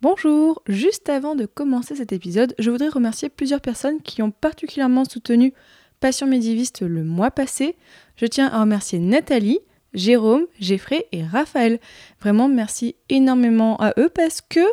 [0.00, 5.04] Bonjour, juste avant de commencer cet épisode, je voudrais remercier plusieurs personnes qui ont particulièrement
[5.04, 5.52] soutenu
[5.98, 7.74] Passion médiéviste le mois passé.
[8.14, 9.58] Je tiens à remercier Nathalie,
[9.94, 11.80] Jérôme, Geoffrey et Raphaël.
[12.20, 14.64] Vraiment, merci énormément à eux parce que,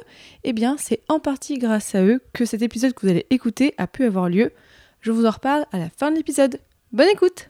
[0.44, 3.74] eh bien, c'est en partie grâce à eux que cet épisode que vous allez écouter
[3.80, 4.52] a pu avoir lieu.
[5.02, 6.60] Je vous en reparle à la fin de l'épisode.
[6.92, 7.50] Bonne écoute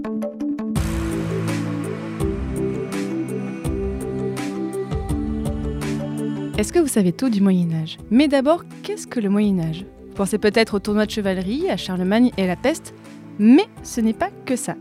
[6.61, 9.83] Est-ce que vous savez tout du Moyen Âge Mais d'abord, qu'est-ce que le Moyen Âge
[10.09, 12.93] Vous pensez peut-être au tournoi de chevalerie, à Charlemagne et à la peste,
[13.39, 14.75] mais ce n'est pas que ça.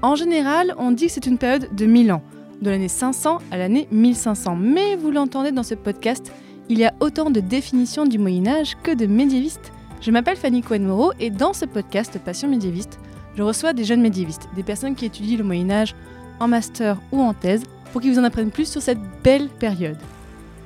[0.00, 2.22] En général, on dit que c'est une période de 1000 ans,
[2.62, 6.32] de l'année 500 à l'année 1500, mais vous l'entendez dans ce podcast,
[6.68, 9.72] il y a autant de définitions du Moyen Âge que de médiévistes.
[10.00, 13.00] Je m'appelle Fanny Cohen-Moreau et dans ce podcast Passion médiéviste,
[13.34, 15.96] je reçois des jeunes médiévistes, des personnes qui étudient le Moyen Âge
[16.38, 19.98] en master ou en thèse, pour qu'ils vous en apprennent plus sur cette belle période.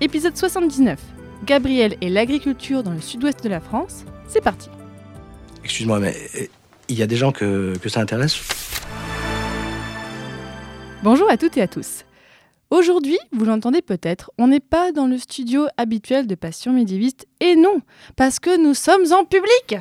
[0.03, 0.99] Épisode 79.
[1.45, 4.05] Gabriel et l'agriculture dans le sud-ouest de la France.
[4.27, 4.69] C'est parti.
[5.63, 6.47] Excuse-moi, mais euh,
[6.89, 8.41] il y a des gens que, que ça intéresse?
[11.05, 12.05] Bonjour à toutes et à tous.
[12.71, 17.55] Aujourd'hui, vous l'entendez peut-être, on n'est pas dans le studio habituel de Passion médiéviste, et
[17.55, 17.81] non,
[18.17, 19.77] parce que nous sommes en public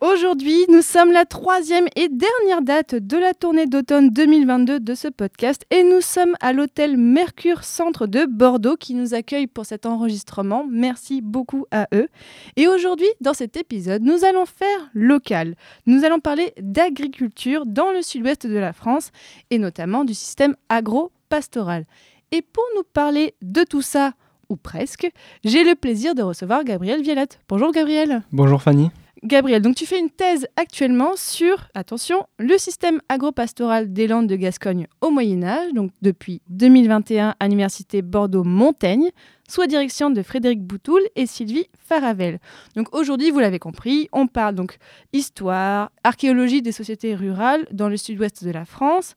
[0.00, 5.08] Aujourd'hui, nous sommes la troisième et dernière date de la tournée d'automne 2022 de ce
[5.08, 9.86] podcast et nous sommes à l'hôtel Mercure Centre de Bordeaux qui nous accueille pour cet
[9.86, 10.64] enregistrement.
[10.70, 12.06] Merci beaucoup à eux.
[12.54, 15.56] Et aujourd'hui, dans cet épisode, nous allons faire local.
[15.86, 19.10] Nous allons parler d'agriculture dans le sud-ouest de la France
[19.50, 21.86] et notamment du système agro-pastoral.
[22.30, 24.12] Et pour nous parler de tout ça,
[24.48, 25.10] ou presque,
[25.44, 27.40] j'ai le plaisir de recevoir Gabriel Violette.
[27.48, 28.22] Bonjour Gabriel.
[28.30, 28.90] Bonjour Fanny.
[29.24, 34.36] Gabriel, donc tu fais une thèse actuellement sur, attention, le système agropastoral des Landes de
[34.36, 39.10] Gascogne au Moyen Âge, donc depuis 2021 à l'Université Bordeaux-Montaigne,
[39.48, 42.38] sous la direction de Frédéric Boutoul et Sylvie Faravel.
[42.76, 44.76] Donc aujourd'hui, vous l'avez compris, on parle donc
[45.12, 49.14] histoire, archéologie des sociétés rurales dans le sud-ouest de la France.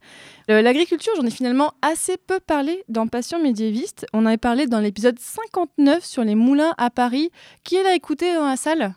[0.50, 4.06] Euh, L'agriculture, j'en ai finalement assez peu parlé dans Passion médiéviste.
[4.12, 7.30] On en avait parlé dans l'épisode 59 sur les moulins à Paris.
[7.62, 8.94] Qui est écouté dans la salle?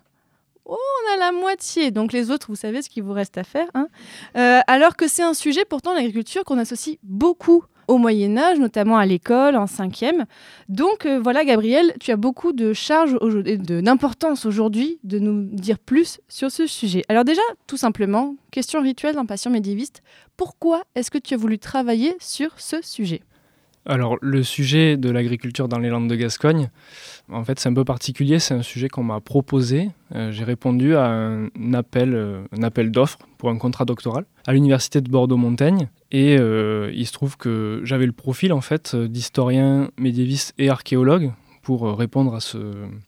[0.66, 1.92] Oh, on a la moitié.
[1.92, 3.68] Donc les autres, vous savez ce qu'il vous reste à faire.
[3.74, 3.88] Hein.
[4.36, 8.98] Euh, alors que c'est un sujet, pourtant, l'agriculture, qu'on associe beaucoup au Moyen Âge, notamment
[8.98, 10.26] à l'école, en cinquième.
[10.70, 15.78] Donc euh, voilà, Gabriel, tu as beaucoup de charges et d'importance aujourd'hui de nous dire
[15.78, 17.04] plus sur ce sujet.
[17.10, 20.02] Alors déjà, tout simplement, question rituelle dans Passion médiéviste,
[20.36, 23.22] pourquoi est-ce que tu as voulu travailler sur ce sujet?
[23.88, 26.70] Alors, le sujet de l'agriculture dans les Landes de Gascogne,
[27.32, 28.40] en fait, c'est un peu particulier.
[28.40, 29.92] C'est un sujet qu'on m'a proposé.
[30.16, 35.02] Euh, j'ai répondu à un appel, euh, appel d'offres pour un contrat doctoral à l'université
[35.02, 35.90] de Bordeaux-Montaigne.
[36.12, 41.32] Et euh, il se trouve que j'avais le profil, en fait, d'historien médiéviste et archéologue
[41.62, 42.58] pour répondre à, ce,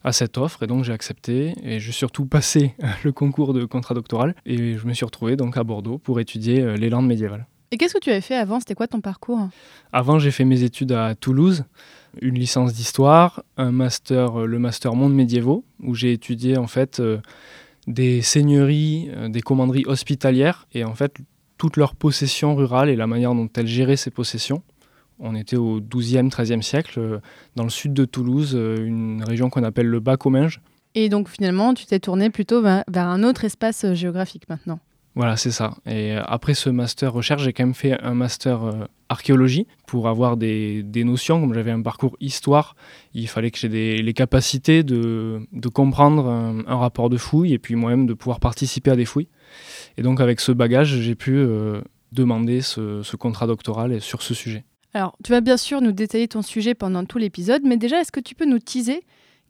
[0.04, 0.62] à cette offre.
[0.62, 1.54] Et donc, j'ai accepté.
[1.64, 2.74] Et j'ai surtout passé
[3.04, 4.36] le concours de contrat doctoral.
[4.46, 7.46] Et je me suis retrouvé donc à Bordeaux pour étudier les Landes médiévales.
[7.70, 8.60] Et qu'est-ce que tu avais fait avant?
[8.60, 9.48] C'était quoi ton parcours?
[9.92, 11.64] Avant, j'ai fait mes études à Toulouse,
[12.22, 17.00] une licence d'histoire, un master, euh, le master monde médiévaux, où j'ai étudié en fait
[17.00, 17.18] euh,
[17.86, 21.16] des seigneuries, euh, des commanderies hospitalières et en fait
[21.58, 24.62] toutes leurs possessions rurales et la manière dont elles géraient ces possessions.
[25.18, 27.20] On était au XIIe, XIIIe siècle,
[27.56, 30.60] dans le sud de Toulouse, une région qu'on appelle le Bas-Comminges.
[30.94, 34.78] Et donc finalement, tu t'es tourné plutôt vers un autre espace géographique maintenant?
[35.18, 35.74] Voilà, c'est ça.
[35.84, 40.06] Et euh, après ce master recherche, j'ai quand même fait un master euh, archéologie pour
[40.06, 41.40] avoir des, des notions.
[41.40, 42.76] Comme j'avais un parcours histoire,
[43.14, 47.74] il fallait que j'ai les capacités de, de comprendre un, rapport de fouille et puis
[47.74, 49.26] moi-même de pouvoir participer à des fouilles.
[49.96, 51.80] Et donc avec ce bagage, j'ai pu euh,
[52.12, 54.64] demander ce, ce contrat doctoral sur ce sujet.
[54.94, 58.12] Alors, tu vas bien sûr nous détailler ton sujet pendant tout l'épisode, mais déjà, est-ce
[58.12, 59.02] que tu peux nous teaser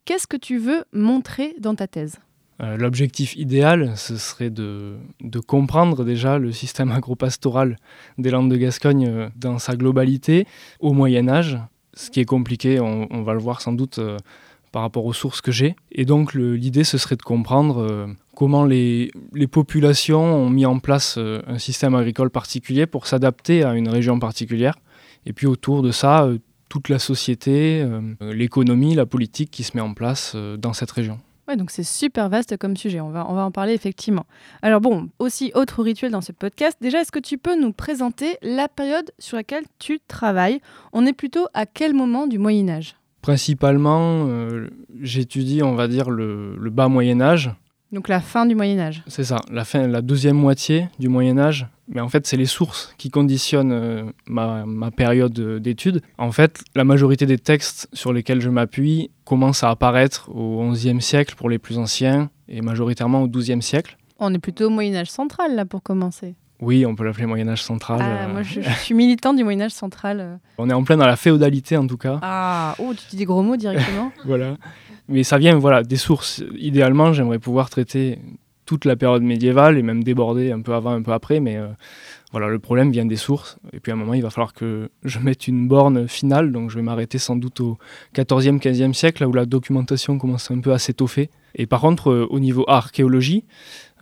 [0.06, 2.20] Qu'est-ce que tu veux montrer dans ta thèse?
[2.60, 4.96] Euh, L'objectif idéal, ce serait de,
[5.46, 7.76] comprendre déjà le système agropastoral
[8.18, 10.46] des Landes de Gascogne euh, dans sa globalité
[10.80, 11.58] au Moyen Âge,
[11.94, 14.16] ce qui est compliqué, on, va le voir sans doute euh,
[14.72, 15.76] par rapport aux sources que j'ai.
[15.92, 18.06] Et donc l'idée, ce serait de comprendre
[18.36, 19.10] comment les,
[19.50, 24.74] populations ont mis en place un système agricole particulier pour s'adapter à une région particulière.
[25.24, 26.28] Et puis autour de ça,
[26.68, 27.84] toute la société,
[28.20, 31.18] l'économie, la politique qui se met en place dans cette région.
[31.48, 34.26] Ouais, donc c'est super vaste comme sujet, on va, on va en parler effectivement.
[34.60, 38.36] Alors bon, aussi autre rituel dans ce podcast, déjà est-ce que tu peux nous présenter
[38.42, 40.60] la période sur laquelle tu travailles?
[40.92, 42.96] On est plutôt à quel moment du Moyen Âge?
[43.22, 44.68] Principalement, euh,
[45.00, 47.50] j'étudie, on va dire, le, le bas Moyen Âge,
[47.90, 49.02] Donc la fin du Moyen Âge.
[49.06, 51.66] C'est ça, la, fin, la deuxième moitié du Moyen Âge.
[51.88, 56.02] Mais en fait, c'est les sources qui conditionnent euh, ma, ma période d'études.
[56.18, 61.00] En fait, la majorité des textes sur lesquels je m'appuie commencent à apparaître au XIe
[61.00, 63.96] siècle pour les plus anciens et majoritairement au XIIe siècle.
[64.18, 66.34] On est plutôt au Moyen Âge central là pour commencer.
[66.60, 68.00] Oui, on peut l'appeler Moyen Âge central.
[68.02, 70.18] Ah, euh, moi je, je suis militant du Moyen Âge central.
[70.20, 70.36] euh.
[70.58, 72.18] On est en plein dans la féodalité en tout cas.
[72.20, 74.10] Ah, oh, tu dis des gros mots directement.
[74.26, 74.56] Voilà.
[75.08, 76.42] Mais ça vient voilà, des sources.
[76.56, 78.18] Idéalement, j'aimerais pouvoir traiter
[78.68, 81.40] toute la période médiévale et même déborder un peu avant, un peu après.
[81.40, 81.68] Mais euh,
[82.32, 83.58] voilà, le problème vient des sources.
[83.72, 86.52] Et puis à un moment, il va falloir que je mette une borne finale.
[86.52, 87.78] Donc je vais m'arrêter sans doute au
[88.14, 91.30] 14e, 15e siècle, là où la documentation commence un peu à s'étoffer.
[91.54, 93.44] Et par contre, euh, au niveau archéologie,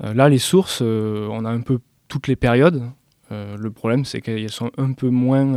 [0.02, 1.79] euh, là, les sources, on a un peu
[2.09, 2.82] toutes les périodes.
[3.31, 5.52] Le problème, c'est qu'elles sont un peu, moins,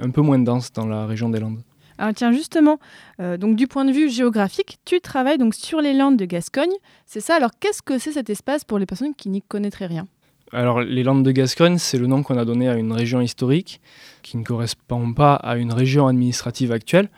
[0.00, 1.62] un peu moins denses dans la région des Landes.
[2.02, 2.80] Alors tiens, justement,
[3.20, 6.72] euh, donc du point de vue géographique, tu travailles donc sur les Landes de Gascogne.
[7.06, 7.36] C'est ça.
[7.36, 10.08] Alors qu'est-ce que c'est cet espace pour les personnes qui n'y connaîtraient rien?
[10.50, 13.80] Alors, les Landes de Gascogne, c'est le nom qu'on a donné à une région historique
[14.22, 17.08] qui ne correspond pas à une région administrative actuelle.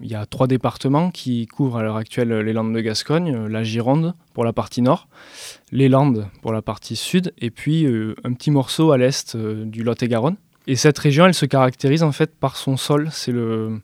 [0.00, 3.48] Il y a trois départements qui couvrent à l'heure actuelle les Landes de Gascogne, euh,
[3.48, 5.08] la Gironde pour la partie nord,
[5.72, 9.82] les Landes pour la partie sud, et puis euh, un petit morceau à l'est du
[9.82, 10.36] Lot-et-Garonne.
[10.66, 13.08] Et cette région, elle se caractérise en fait par son sol.
[13.12, 13.82] C'est le,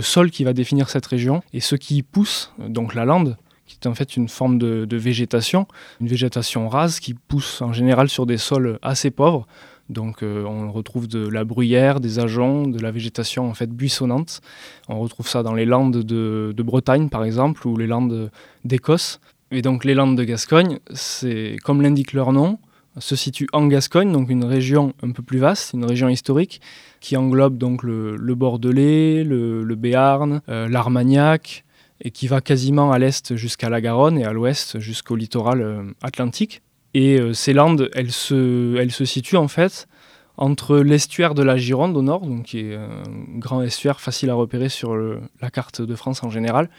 [0.00, 1.42] sol qui va définir cette région.
[1.52, 3.36] Et ce qui y pousse, donc la lande,
[3.66, 5.66] qui est en fait une forme de, de végétation,
[6.00, 9.46] une végétation rase qui pousse en général sur des sols assez pauvres.
[9.88, 14.40] Donc euh, on retrouve de la bruyère, des ajoncs, de la végétation en fait buissonnante.
[14.88, 18.30] On retrouve ça dans les landes de, de Bretagne par exemple ou les landes
[18.64, 19.20] d'Écosse.
[19.50, 22.58] Et donc les landes de Gascogne, c'est comme l'indique leur nom,
[22.98, 26.60] se situe en Gascogne, donc une région un peu plus vaste, une région historique
[27.00, 31.64] qui englobe donc le, Bordelais, le, Béarn, euh, l'Armagnac,
[32.00, 35.82] et qui va quasiment à l'est jusqu'à la Garonne et à l'ouest jusqu'au littoral euh,
[36.02, 36.62] atlantique.
[36.94, 39.88] Et euh, ces landes, elles se, elles se situent en fait
[40.36, 43.02] entre l'estuaire de la Gironde au nord, donc qui est un
[43.36, 46.70] grand estuaire facile à repérer sur la carte de France en général,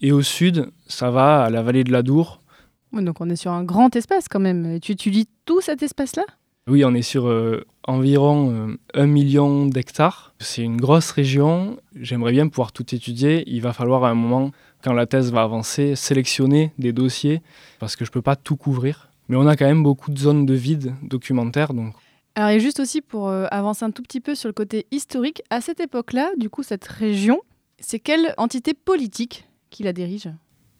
[0.00, 2.41] et au sud, ça va à la vallée de l'Adour.
[3.00, 4.78] Donc on est sur un grand espace quand même.
[4.80, 6.24] Tu étudies tout cet espace-là?
[6.68, 10.32] Oui, on est sur euh, environ euh, un million d'hectares.
[10.38, 11.78] C'est une grosse région.
[11.96, 13.42] J'aimerais bien pouvoir tout étudier.
[13.48, 14.52] Il va falloir à un moment,
[14.84, 17.42] quand la thèse va avancer, sélectionner des dossiers
[17.80, 19.10] parce que je ne peux pas tout couvrir.
[19.28, 21.74] Mais on a quand même beaucoup de zones de vide documentaires.
[21.74, 21.94] Donc
[22.36, 25.42] Alors et juste aussi pour euh, avancer un tout petit peu sur le côté historique,
[25.50, 27.40] à cette époque-là, du coup cette région,
[27.80, 30.28] c'est quelle entité politique qui la dirige?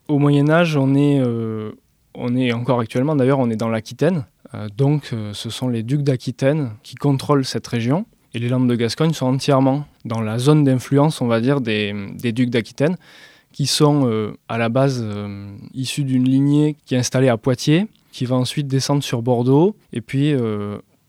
[0.08, 1.72] Au Moyen Âge, on est, euh,
[2.14, 4.24] on est encore actuellement, d'ailleurs, on est dans l'Aquitaine.
[4.54, 8.06] Euh, donc euh, ce sont les ducs d'Aquitaine qui contrôlent cette région.
[8.34, 11.92] Et les Landes de Gascogne sont entièrement dans la zone d'influence, on va dire, des,
[12.32, 12.96] ducs d'Aquitaine,
[13.52, 15.04] qui sont euh, à la base
[15.74, 19.76] issus d'une lignée qui est installée à Poitiers, qui va ensuite descendre sur Bordeaux.
[19.92, 20.34] Et puis,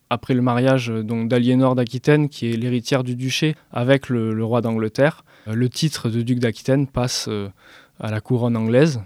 [0.10, 5.24] après le mariage donc, d'Aliénor d'Aquitaine, qui est l'héritière du duché, avec le, roi d'Angleterre,
[5.48, 7.30] le titre de duc d'Aquitaine passe
[8.02, 9.00] à la couronne anglaise.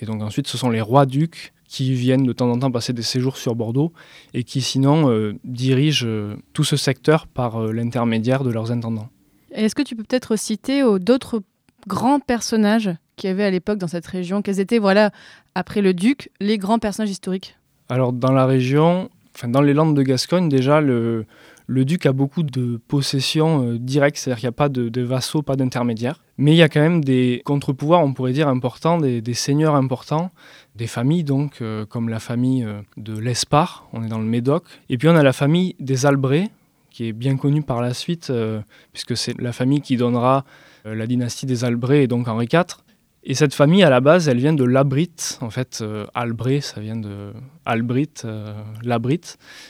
[0.00, 3.02] Et donc ensuite, ce sont les rois-ducs qui viennent de temps en temps passer des
[3.02, 3.92] séjours sur Bordeaux
[4.32, 9.10] et qui sinon euh, dirigent euh, tout ce secteur par euh, l'intermédiaire de leurs intendants.
[9.52, 11.42] Est-ce que tu peux peut-être citer d'autres
[11.86, 14.42] grands personnages qu'il y avait à l'époque dans cette région?
[14.42, 15.10] Quels étaient, voilà,
[15.54, 17.56] après le duc, les grands personnages historiques?
[17.88, 21.24] Alors dans la région, enfin dans les Landes de Gascogne, déjà le,
[21.66, 25.42] le duc a beaucoup de possessions directes, c'est-à-dire qu'il n'y a pas de, de vassaux,
[25.42, 26.20] pas d'intermédiaires.
[26.38, 30.30] Mais il y a quand même des contre-pouvoirs, on pourrait dire, importants, des, seigneurs importants,
[30.76, 34.62] des familles donc, euh, comme la famille euh, de l'Espar, on est dans le Médoc.
[34.88, 36.48] Et puis on a la famille des Albret,
[36.90, 38.60] qui est bien connue par la suite, euh,
[38.92, 40.44] puisque c'est la famille qui donnera
[40.84, 42.78] la dynastie des Albret et donc Henri IV.
[43.24, 45.10] Et cette famille, à la base, elle vient de Labrit.
[45.40, 47.32] En fait, Albret, ça vient de
[47.66, 48.54] Albrit, euh,
[48.84, 49.20] Labrit.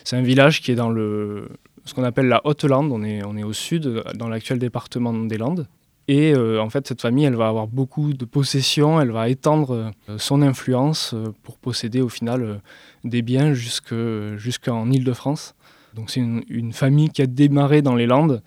[0.04, 1.48] C'est un village qui est dans le,
[1.86, 2.92] ce qu'on appelle la Haute-Lande.
[2.92, 5.66] On est, on est au sud, dans l'actuel département des Landes.
[6.08, 8.98] Et euh, en fait, cette famille, elle va avoir beaucoup de possessions.
[9.00, 12.62] Elle va étendre euh, son influence euh, pour posséder au final
[13.04, 13.94] des biens jusque-
[14.36, 15.54] jusqu'en Île-de-France.
[15.94, 18.42] Donc c'est une, famille qui a démarré dans les Landes,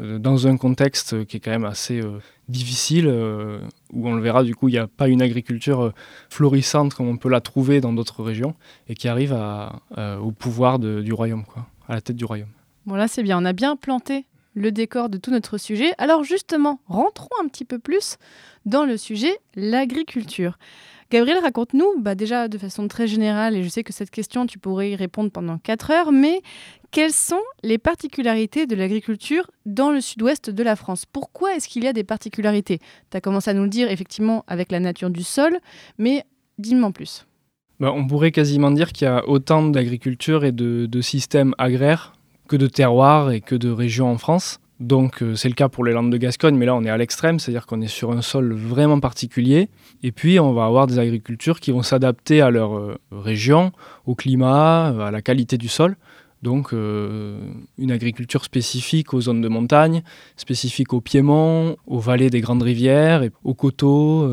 [0.00, 2.00] dans un contexte qui est quand même assez
[2.48, 3.08] difficile,
[3.92, 5.92] où on le verra, du coup, il n'y a pas une agriculture
[6.30, 8.54] florissante comme on peut la trouver dans d'autres régions,
[8.88, 9.36] et qui arrive
[9.98, 12.48] au pouvoir du royaume, quoi, à la tête du royaume.
[12.86, 15.92] Bon là c'est bien, on a bien planté le décor de tout notre sujet.
[15.98, 18.16] Alors justement, rentrons un petit peu plus
[18.64, 20.58] dans le sujet, l'agriculture.
[21.10, 24.58] Gabriel, raconte-nous, bah déjà de façon très générale, et je sais que cette question, tu
[24.58, 26.42] pourrais y répondre pendant 4 heures, mais
[26.90, 31.04] quelles sont les particularités de l'agriculture dans le sud-ouest de la France?
[31.06, 32.78] Pourquoi est-ce qu'il y a des particularités?
[33.10, 35.58] Tu as commencé à nous le dire effectivement avec la nature du sol,
[35.98, 36.24] mais
[36.58, 37.26] dis-moi en plus.
[37.80, 42.14] Bah, on pourrait quasiment dire qu'il y a autant d'agriculture et de, de systèmes agraires
[42.48, 44.60] que de terroirs et que de régions en France.
[44.80, 46.96] Donc euh, c'est le cas pour les Landes de Gascogne, mais là on est à
[46.96, 49.68] l'extrême, c'est-à-dire qu'on est sur un sol vraiment particulier.
[50.02, 53.72] Et puis on va avoir des agricultures qui vont s'adapter à leur euh, région,
[54.06, 55.96] au climat, à la qualité du sol.
[56.42, 57.38] Donc euh,
[57.78, 60.02] une agriculture spécifique aux zones de montagne,
[60.36, 64.30] spécifique au piémont, aux vallées des grandes rivières, et aux coteaux.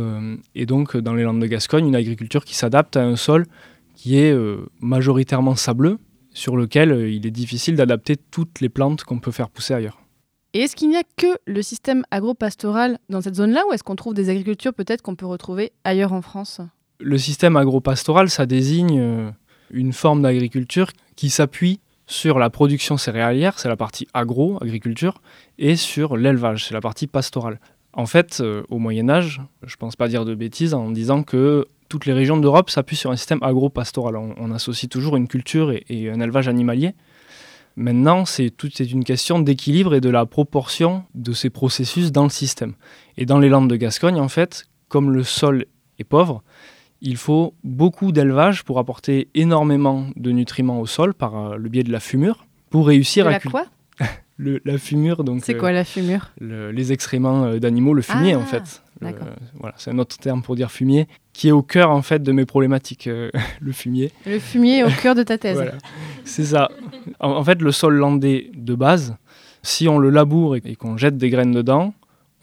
[0.55, 3.45] et donc dans les Landes de Gascogne, une agriculture qui s'adapte à un sol
[3.95, 4.35] qui est
[4.81, 5.99] majoritairement sableux,
[6.33, 10.01] sur lequel il est difficile d'adapter toutes les plantes qu'on peut faire pousser ailleurs.
[10.53, 13.95] Et est-ce qu'il n'y a que le système agropastoral dans cette zone-là ou est-ce qu'on
[13.95, 16.59] trouve des agricultures peut-être qu'on peut retrouver ailleurs en France?
[16.99, 19.31] Le système agropastoral, ça désigne euh,
[19.71, 25.21] une forme d'agriculture qui s'appuie sur la production céréalière, c'est la partie agro, agriculture,
[25.57, 27.59] et sur l'élevage, c'est la partie pastorale.
[27.93, 31.23] En fait, euh, au Moyen Âge, je ne pense pas dire de bêtises en disant
[31.23, 34.15] que toutes les régions d'Europe s'appuient sur un système agropastoral.
[34.15, 36.93] On, on associe toujours une culture et un élevage animalier.
[37.75, 42.23] Maintenant, c'est tout est une question d'équilibre et de la proportion de ces processus dans
[42.23, 42.75] le système.
[43.17, 45.65] Et dans les Landes de Gascogne, en fait, comme le sol
[45.99, 46.43] est pauvre,
[47.01, 51.83] il faut beaucoup d'élevage pour apporter énormément de nutriments au sol par euh, le biais
[51.83, 53.65] de la fumure pour réussir de à la quoi?
[54.65, 56.31] La fumure donc c'est quoi la fumure?
[56.39, 59.27] les excréments euh, d'animaux le fumier en Ah, fait D'accord.
[59.59, 62.31] voilà c'est un autre terme pour dire fumier qui est au cœur en fait de
[62.31, 63.31] mes problématiques euh,
[63.61, 65.55] le fumier Le fumier est au cœur de ta thèse.
[65.55, 65.73] voilà,
[66.23, 66.69] c'est ça.
[67.19, 69.15] En, en fait, le sol landais de base,
[69.63, 71.93] si on le laboure et, et qu'on jette des graines dedans,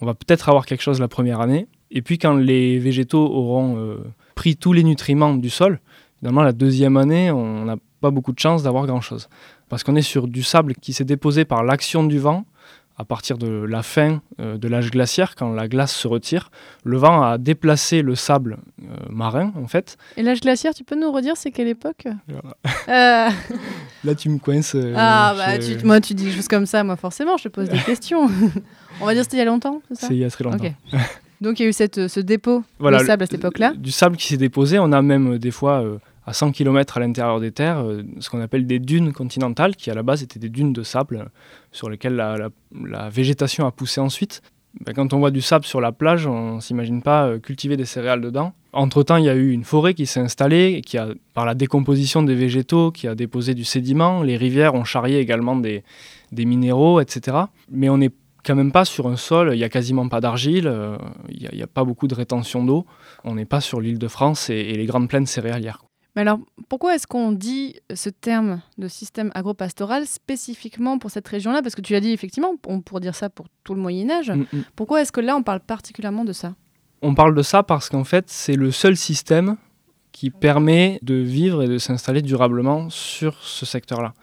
[0.00, 1.66] on va peut-être avoir quelque chose la première année.
[1.90, 3.96] Et puis, quand les végétaux auront euh,
[4.34, 5.80] pris tous les nutriments du sol,
[6.18, 9.28] finalement, la deuxième année, on n'a pas beaucoup de chance d'avoir grand-chose.
[9.68, 12.44] Parce qu'on est sur du sable qui s'est déposé par l'action du vent
[12.98, 16.50] à partir de la fin euh, de l'âge glaciaire, quand la glace se retire.
[16.84, 20.96] Le vent a déplacé le sable euh, marin, en fait, Et l'âge glaciaire, tu peux
[20.98, 22.08] nous redire c'est quelle époque?
[22.26, 23.28] Voilà.
[23.28, 23.30] Euh,
[24.04, 24.76] Là, tu me coinces.
[24.96, 27.68] Ah bah tu- moi tu dis des choses comme ça, moi forcément je te pose
[27.68, 28.28] des questions.
[29.00, 30.06] On va dire c'était il y a longtemps, c'est ça?
[30.08, 30.64] C'est il y a très longtemps.
[31.40, 33.72] Donc il y a eu cette, ce dépôt Voilà, de sable à cette époque-là?
[33.76, 34.78] Du sable qui s'est déposé.
[34.80, 35.84] On a même des fois
[36.28, 39.90] à 100 km à l'intérieur des terres euh, ce qu'on appelle des dunes continentales, qui
[39.90, 41.30] à la base étaient des dunes de sable
[41.72, 44.42] sur lesquelles la, végétation a poussé ensuite.
[44.84, 47.78] Ben, quand on voit du sable sur la plage, on ne s'imagine pas euh, cultiver
[47.78, 48.52] des céréales dedans.
[48.74, 52.22] Entre-temps, il y a eu une forêt qui s'est installée, qui a, par la décomposition
[52.22, 54.22] des végétaux, qui a déposé du sédiment.
[54.22, 55.82] Les rivières ont charrié également des,
[56.32, 57.38] minéraux, etc.
[57.70, 58.12] Mais on n'est
[58.44, 60.98] quand même pas sur un sol, il n'y a quasiment pas d'argile, euh,
[61.30, 62.84] il n'y a, pas beaucoup de rétention d'eau.
[63.24, 65.87] On n'est pas sur l'île de France et les grandes plaines céréalières.
[66.18, 71.62] Mais alors pourquoi est-ce qu'on dit ce terme de système agropastoral spécifiquement pour cette région-là?
[71.62, 74.32] Parce que tu l'as dit effectivement, on pourrait dire ça pour tout le Moyen Âge.
[74.32, 74.62] Mm, mm.
[74.74, 76.56] Pourquoi est-ce que là on parle particulièrement de ça?
[77.02, 79.58] On parle de ça parce qu'en fait, c'est le seul système
[80.18, 84.14] qui permet de vivre et de s'installer durablement sur ce secteur-là.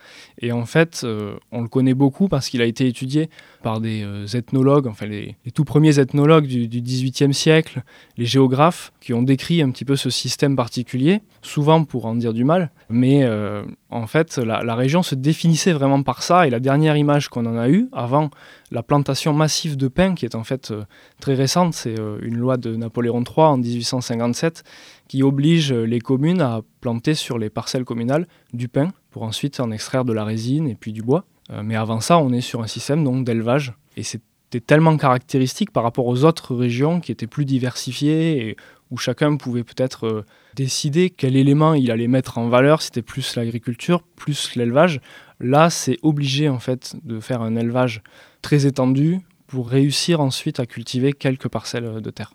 [0.42, 3.30] Et en fait, euh, on le connaît beaucoup parce qu'il a été étudié
[3.64, 7.82] par des euh, ethnologues, enfin les, tout premiers ethnologues du, XVIIIe siècle,
[8.18, 12.34] les géographes, qui ont décrit un petit peu ce système particulier, souvent pour en dire
[12.34, 16.50] du mal, mais euh, en fait, la, la région se définissait vraiment par ça, et
[16.50, 18.32] la dernière image qu'on en a eue, avant
[18.70, 20.74] la plantation massive de pin, qui est en fait
[21.22, 24.64] très récente, c'est une loi de Napoléon III en 1857,
[25.08, 29.72] qui oblige les communes à planter sur les parcelles communales du pin pour ensuite en
[29.72, 31.26] extraire de la résine et puis du bois.
[31.52, 35.84] Euh, mais avant ça, on est sur un système d'élevage et c'était tellement caractéristique par
[35.84, 38.58] rapport aux autres régions qui étaient plus diversifiées et
[38.92, 43.36] où chacun pouvait peut-être euh, décider quel élément il allait mettre en valeur, c'était plus
[43.36, 45.02] l'agriculture, plus l'élevage.
[45.40, 48.02] Là, c'est obligé en fait de faire un élevage
[48.42, 52.34] très étendu pour réussir ensuite à cultiver quelques parcelles euh, de terre.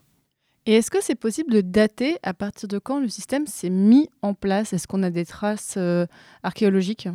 [0.66, 4.08] Et est-ce que c'est possible de dater à partir de quand le système s'est mis
[4.22, 4.72] en place?
[4.72, 6.06] Est-ce qu'on a des traces euh,
[6.42, 7.08] archéologiques?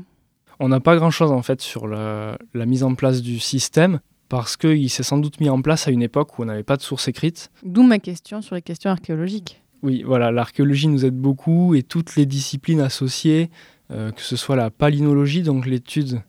[0.59, 3.99] On n'a pas grand-chose en fait sur la, la mise en place du système
[4.29, 6.77] parce qu'il s'est sans doute mis en place à une époque où on n'avait pas
[6.77, 7.51] de source écrite.
[7.63, 9.61] D'où ma question sur les questions archéologiques.
[9.83, 13.51] Oui, voilà, l'archéologie nous aide beaucoup et toutes les disciplines associées,
[13.91, 16.21] euh, que ce soit la palynologie, donc l'étude,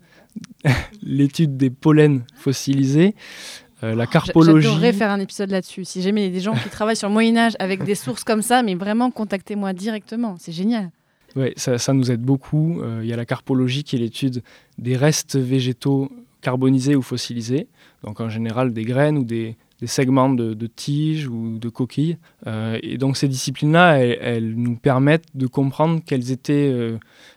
[1.02, 3.14] l'étude des pollens fossilisés,
[3.82, 4.66] euh, la carpologie.
[4.66, 5.84] J'adorerais faire un épisode là-dessus.
[5.84, 7.94] Si jamais il y a des gens qui travaillent sur le Moyen Âge avec des
[7.94, 10.36] sources comme ça, mais vraiment contactez-moi directement.
[10.38, 10.90] C'est génial.
[11.34, 12.80] Ouais, ça, ça nous aide beaucoup.
[12.80, 14.42] Euh, Il y a la carpologie qui est l'étude
[14.78, 17.66] des restes végétaux carbonisés ou fossilisés,
[18.02, 22.16] donc en général des graines ou des, des segments de, de tiges ou de coquilles.
[22.46, 26.92] Euh, et donc ces disciplines-là, elles, elles, nous permettent de comprendre quels étaient,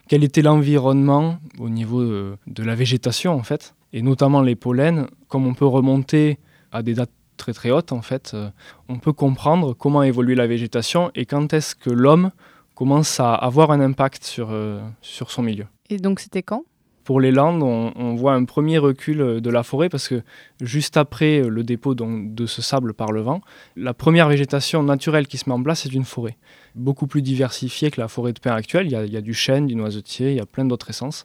[0.07, 5.07] quel était l'environnement au niveau de, de la végétation en fait, et notamment les pollens.
[5.27, 6.39] Comme on peut remonter
[6.71, 8.49] à des dates très très hautes en fait, euh,
[8.89, 12.31] on peut comprendre comment évolue la végétation et quand est-ce que l'homme
[12.75, 15.65] commence à avoir un impact sur, euh, sur son milieu.
[15.89, 16.63] Et donc c'était quand?
[17.03, 20.21] Pour les Landes, on, on, voit un premier recul de la forêt parce que
[20.61, 23.41] juste après le dépôt donc, de ce sable par le vent,
[23.75, 26.37] la première végétation naturelle qui se met en place, c'est une forêt.
[26.75, 28.85] Beaucoup plus diversifiée que la forêt de pin actuelle.
[28.85, 30.91] Il y a, il y a du chêne, du noisetier, il y a plein d'autres
[30.91, 31.23] essences.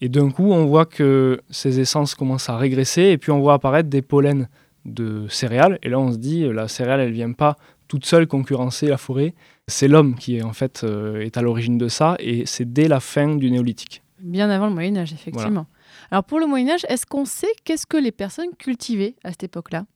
[0.00, 3.54] Et d'un coup, on voit que ces essences commencent à régresser et puis on voit
[3.54, 4.46] apparaître des pollens
[4.84, 5.78] de céréales.
[5.82, 7.56] Et là, on se dit, la céréale, elle vient pas
[7.88, 9.34] toute seule concurrencer la forêt.
[9.68, 12.88] C'est l'homme qui est en fait euh, est à l'origine de ça et c'est dès
[12.88, 14.02] la fin du néolithique.
[14.20, 15.50] Bien avant le Moyen Âge, effectivement.
[15.50, 15.66] Voilà.
[16.10, 19.44] Alors pour le Moyen Âge, est-ce qu'on sait qu'est-ce que les personnes cultivaient à cette
[19.44, 19.86] époque-là?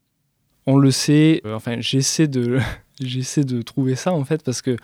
[0.67, 2.59] On le sait, euh, enfin j'essaie de,
[3.01, 4.77] j'essaie de trouver ça en fait, parce que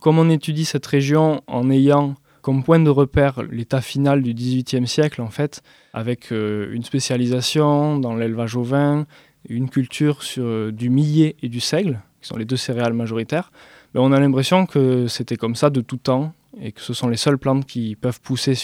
[0.00, 2.14] comme on étudie cette région en ayant
[2.46, 7.98] comme point de repère l'état final du XVIIIe siècle en fait, avec euh, une spécialisation
[7.98, 9.04] dans l'élevage au vin,
[9.48, 13.50] une culture sur euh, du millet et du seigle, qui sont les deux céréales majoritaires,
[13.94, 17.08] ben, on a l'impression que c'était comme ça de tout temps, et que ce sont
[17.08, 18.54] les seules plantes qui peuvent pousser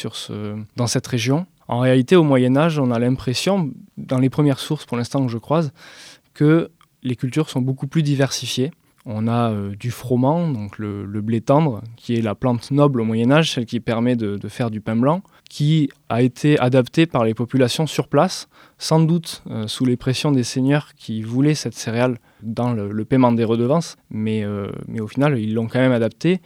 [0.77, 1.47] dans cette région.
[1.67, 5.33] En réalité, au Moyen Âge, on a l'impression, dans les premières sources pour l'instant que
[5.33, 5.73] je croise,
[6.35, 6.71] que
[7.03, 8.71] les cultures sont beaucoup plus diversifiées.
[9.05, 13.05] On a euh, du froment, donc le, blé tendre, qui est la plante noble au
[13.05, 17.25] Moyen Âge, celle qui permet de, faire du pain blanc, qui a été adaptée par
[17.25, 21.75] les populations sur place, sans doute euh, sous les pressions des seigneurs qui voulaient cette
[21.75, 25.93] céréale dans le, paiement des redevances, mais, euh, mais au final, ils l'ont quand même
[25.93, 26.41] adaptée.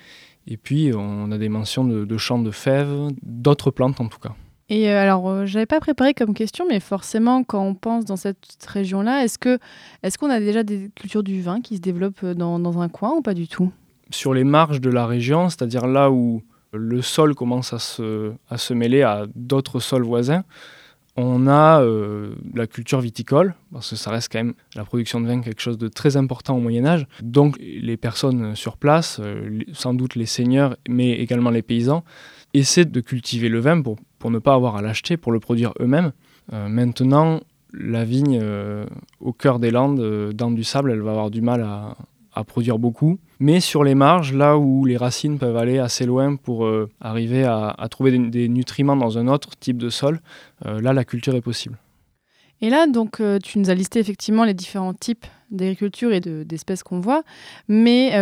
[0.47, 4.35] Et puis, on a des mentions de champs de fèves, d'autres plantes en tout cas.
[4.69, 8.17] Et euh, alors, euh, j'avais pas préparé comme question, mais forcément, quand on pense dans
[8.17, 9.59] cette région-là, est-ce que
[10.03, 13.13] est-ce qu'on a déjà des cultures du vin qui se développent dans, dans un coin
[13.13, 13.73] ou pas du tout?
[14.11, 16.43] Sur les marges de la région, c'est-à-dire là où
[16.73, 20.45] le sol commence à se, à se mêler à d'autres sols voisins,
[21.17, 25.27] on a euh, la culture viticole, parce que ça reste quand même la production de
[25.27, 27.07] vin quelque chose de très important au Moyen Âge.
[27.23, 32.05] Donc les personnes sur place, euh, sans doute les seigneurs, mais également les paysans,
[32.53, 35.73] essaient de cultiver le vin pour, pour ne pas avoir à l'acheter, pour le produire
[35.81, 36.13] eux-mêmes.
[36.53, 37.41] Euh, maintenant,
[37.73, 38.87] la vigne euh,
[39.21, 41.97] au cœur des Landes, euh, dans du sable, elle va avoir du mal à,
[42.47, 43.19] produire beaucoup.
[43.41, 46.69] Mais sur les marges, là où les racines peuvent aller assez loin pour
[47.01, 50.21] arriver à, trouver des, nutriments dans un autre type de sol,
[50.63, 51.79] là, la culture est possible.
[52.61, 57.01] Et là, donc, tu nous as listé effectivement les différents types d'agriculture et d'espèces qu'on
[57.01, 57.23] voit,
[57.69, 58.13] mais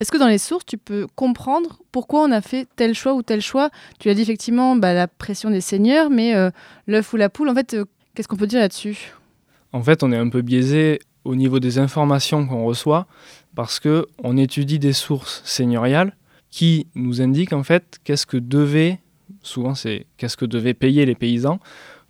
[0.00, 3.22] est-ce que dans les sources, tu peux comprendre pourquoi on a fait tel choix ou
[3.22, 3.68] tel choix?
[3.98, 6.50] Tu l'as dit effectivement, bah, la pression des seigneurs, mais euh,
[6.86, 7.84] l'œuf ou la poule, en fait, euh,
[8.14, 9.12] qu'est-ce qu'on peut dire là-dessus?
[9.74, 13.06] En fait, on est un peu biaisé au niveau des informations qu'on reçoit
[13.54, 16.16] parce que on étudie des sources seigneuriales
[16.50, 19.00] qui nous indiquent en fait qu'est-ce que devaient,
[19.42, 21.60] souvent c'est qu'est-ce que devaient payer les paysans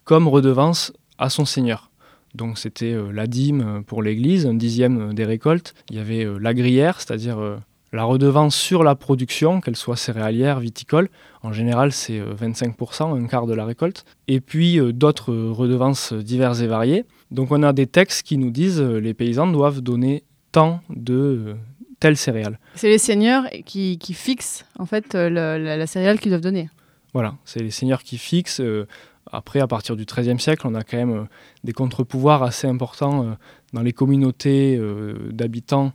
[0.05, 1.91] comme redevance à son seigneur.
[2.37, 5.75] Donc c'était euh, la dîme pour l'église, un dixième des récoltes.
[5.91, 7.61] Il y avait la gruyère, c'est-à-dire
[7.93, 11.09] la redevance sur la production, qu'elle soit céréalière, viticole.
[11.43, 14.05] En général, c'est 25%, un quart de la récolte.
[14.29, 17.05] Et puis d'autres redevances diverses et variées.
[17.31, 20.23] Donc on a des textes qui nous disent que les paysans doivent donner
[20.53, 21.57] tant de
[21.99, 22.59] telle céréale.
[22.75, 26.71] C'est les seigneurs qui, qui, fixent en fait le, la, la, céréale qu'ils doivent donner.
[27.13, 28.61] Voilà, c'est les seigneurs qui fixent.
[28.61, 28.87] Euh,
[29.33, 31.25] après, à partir du XIIIe siècle, on a quand même euh,
[31.63, 33.33] des contre-pouvoirs assez importants euh,
[33.73, 35.93] dans les communautés euh, d'habitants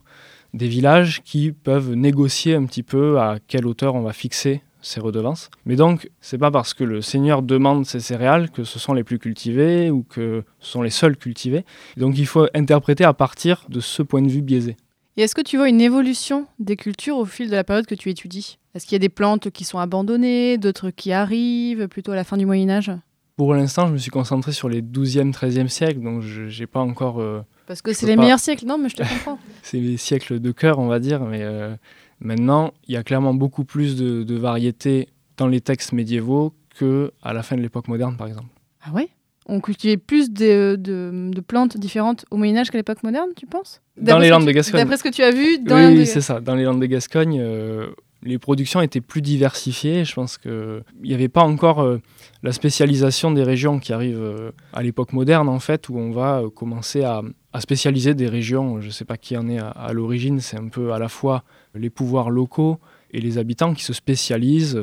[0.56, 5.00] des villages qui peuvent négocier un petit peu à quelle hauteur on va fixer ces
[5.00, 5.50] redevances.
[5.66, 9.04] Mais donc, c'est pas parce que le seigneur demande ces céréales que ce sont les
[9.04, 11.66] plus cultivées ou que ce sont les seuls cultivés.
[11.98, 14.78] Donc, il faut interpréter à partir de ce point de vue biaisé.
[15.18, 17.96] Et est-ce que tu vois une évolution des cultures au fil de la période que
[17.96, 18.58] tu étudies?
[18.76, 22.24] Est-ce qu'il y a des plantes qui sont abandonnées, d'autres qui arrivent plutôt à la
[22.24, 22.92] fin du Moyen Âge?
[23.38, 26.82] Pour l'instant, je me suis concentré sur les 12e, 13e siècles, donc je n'ai pas
[26.82, 27.20] encore.
[27.20, 28.22] Euh, Parce que c'est les pas...
[28.22, 29.40] meilleurs siècles, non, mais je te comprends.
[29.64, 31.76] c'est les siècles de cœur, on va dire, mais euh,
[32.20, 37.34] maintenant, il y a clairement beaucoup plus de, de variétés dans les textes médiévaux qu'à
[37.34, 38.50] la fin de l'époque moderne, par exemple.
[38.84, 39.10] Ah ouais?
[39.48, 43.80] On cultivait plus de, de, de, plantes différentes au Moyen-Âge qu'à l'époque moderne, tu penses?
[43.96, 44.82] Dans les Landes de Gascogne.
[44.82, 46.06] D'après ce que tu as vu dans Oui, oui de...
[46.06, 46.40] c'est ça.
[46.42, 47.40] Dans les Landes de Gascogne.
[47.40, 47.88] Euh,
[48.26, 50.04] les productions étaient plus diversifiées.
[50.04, 52.02] Je pense qu'il n'y avait pas encore euh,
[52.44, 56.42] la spécialisation des régions qui arrive euh, à l'époque moderne, en fait, où on va
[56.42, 57.22] euh, commencer à,
[57.60, 58.82] spécialiser des régions.
[58.82, 60.42] Je ne sais pas qui en est à, l'origine.
[60.42, 62.80] C'est un peu à la fois les pouvoirs locaux
[63.12, 64.78] et les habitants qui se spécialisent.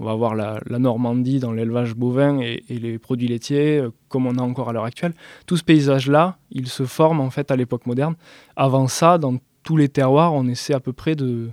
[0.00, 4.42] On va voir la, Normandie dans l'élevage bovin et, les produits laitiers, comme on a
[4.42, 5.14] encore à l'heure actuelle.
[5.46, 8.16] Tout ce paysage-là, il se forme en fait à l'époque moderne.
[8.56, 11.50] Avant ça, dans tous les terroirs, on essaie à peu près de,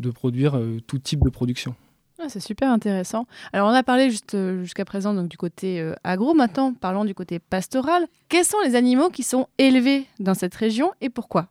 [0.00, 1.74] de produire tout type de production.
[2.18, 3.26] Ah, c'est super intéressant.
[3.52, 7.38] Alors on a parlé juste jusqu'à présent donc, du côté agro, maintenant parlons du côté
[7.38, 8.06] pastoral.
[8.28, 11.48] Quels sont les animaux qui sont élevés dans cette région et pourquoi?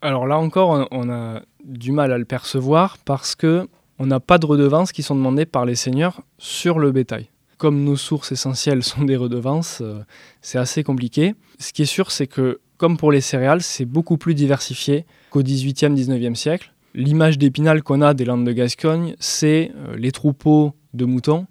[0.00, 4.38] Alors là encore, on a du mal à le percevoir parce que on n'a pas
[4.38, 7.28] de redevances qui sont demandées par les seigneurs sur le bétail.
[7.58, 10.02] Comme nos sources essentielles sont des redevances, euh,
[10.40, 11.34] c'est assez compliqué.
[11.58, 15.42] Ce qui est sûr, c'est que comme pour les céréales, c'est beaucoup plus diversifié qu'au
[15.42, 16.72] 18e, 19e siècle.
[16.94, 21.46] L'image d'épinal qu'on a des Landes de Gascogne, c'est euh, les troupeaux de moutons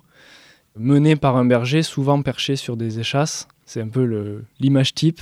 [0.78, 3.48] menés par un berger, souvent perché sur des échasses.
[3.66, 5.22] C'est un peu l'image type.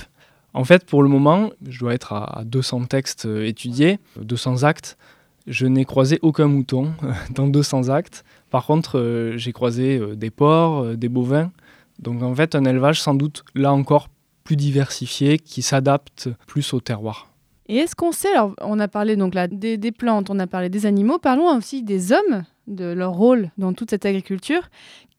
[0.54, 4.98] En fait, pour le moment, je dois être à 200 textes euh, étudiés, 200 actes.
[5.46, 6.92] Je n'ai croisé aucun mouton
[7.30, 8.24] dans 200 actes.
[8.50, 11.52] Par contre, euh, j'ai croisé des porcs, des bovins.
[12.00, 14.08] Donc en fait, un élevage sans doute là encore
[14.42, 17.28] plus diversifié, qui s'adapte plus au terroir.
[17.68, 20.86] Et est-ce qu'on sait, on a parlé donc là des, plantes, on a parlé des
[20.86, 24.68] animaux, parlons aussi des hommes, de leur rôle dans toute cette agriculture.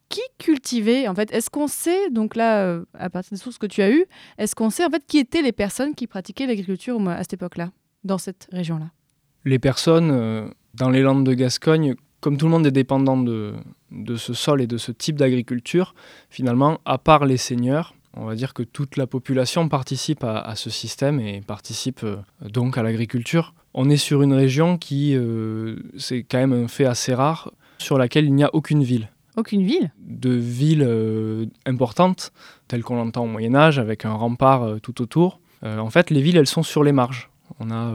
[0.10, 3.68] Qui cultivait en fait Est-ce qu'on sait, donc là, euh, à partir des sources que
[3.68, 4.06] tu as eues,
[4.40, 7.70] est-ce qu'on sait en fait qui étaient les personnes qui pratiquaient l'agriculture à cette époque-là,
[8.04, 8.90] dans cette région-là?
[9.46, 13.54] Les personnes euh, dans les Landes de Gascogne, comme tout le monde est dépendant de
[14.16, 15.94] ce sol et de ce type d'agriculture,
[16.32, 20.70] finalement, à part les seigneurs, on va dire que toute la population participe à, ce
[20.70, 23.54] système et participe euh, donc à l'agriculture.
[23.74, 25.16] On est sur une région qui,
[25.96, 29.10] c'est quand même un fait assez rare, sur laquelle il n'y a aucune ville.
[29.40, 29.92] Aucune ville?
[30.00, 32.34] De villes euh, importantes,
[32.68, 35.40] telles qu'on l'entend au Moyen Âge, avec un rempart euh, tout autour.
[35.64, 37.30] Euh, en fait, les villes, elles sont sur les marges.
[37.60, 37.94] On a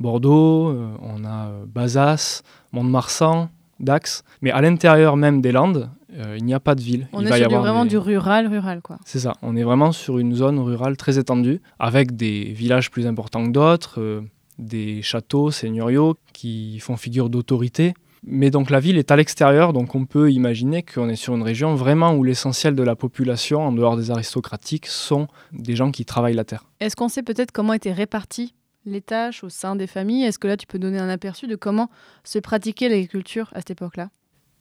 [0.00, 4.24] Bordeaux, on a Bazas, Mont-de-Marsan, Dax.
[4.40, 7.08] Mais à l'intérieur même des Landes, il n'y a pas de ville.
[7.12, 8.98] On est sur vraiment du rural, rural quoi.
[9.04, 9.34] C'est ça.
[9.42, 13.50] On est vraiment sur une zone rurale très étendue, avec des villages plus importants que
[13.50, 14.22] d'autres,
[14.58, 17.94] des châteaux seigneuriaux qui font figure d'autorité.
[18.24, 21.42] Mais donc la ville est à l'extérieur, donc on peut imaginer qu'on est sur une
[21.42, 26.04] région vraiment où l'essentiel de la population, en dehors des aristocratiques, sont des gens qui
[26.04, 26.64] travaillent la terre.
[26.80, 30.24] Est-ce qu'on sait peut-être comment étaient réparties les tâches au sein des familles?
[30.24, 31.90] Est-ce que là tu peux donner un aperçu de comment
[32.24, 34.08] se pratiquait l'agriculture à cette époque-là?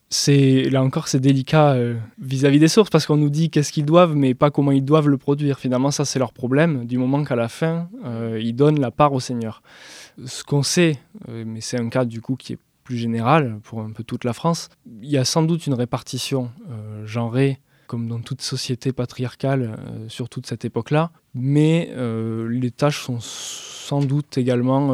[0.10, 3.86] C'est là encore c'est délicat euh, vis-à-vis des sources parce qu'on nous dit qu'est-ce qu'ils
[3.86, 5.60] doivent mais pas comment ils doivent le produire.
[5.60, 6.86] Finalement ça c'est leur problème.
[6.86, 9.62] Du moment qu'à la fin euh, ils donnent la part au seigneur.
[10.26, 13.82] Ce qu'on sait euh, mais c'est un cas du coup qui est plus générale pour
[13.82, 14.70] un peu toute la France.
[15.02, 16.52] Il y a sans doute une répartition
[17.04, 21.94] genrée comme dans toute société patriarcale sur toute cette époque-là, mais
[22.50, 24.94] les tâches sont sans doute également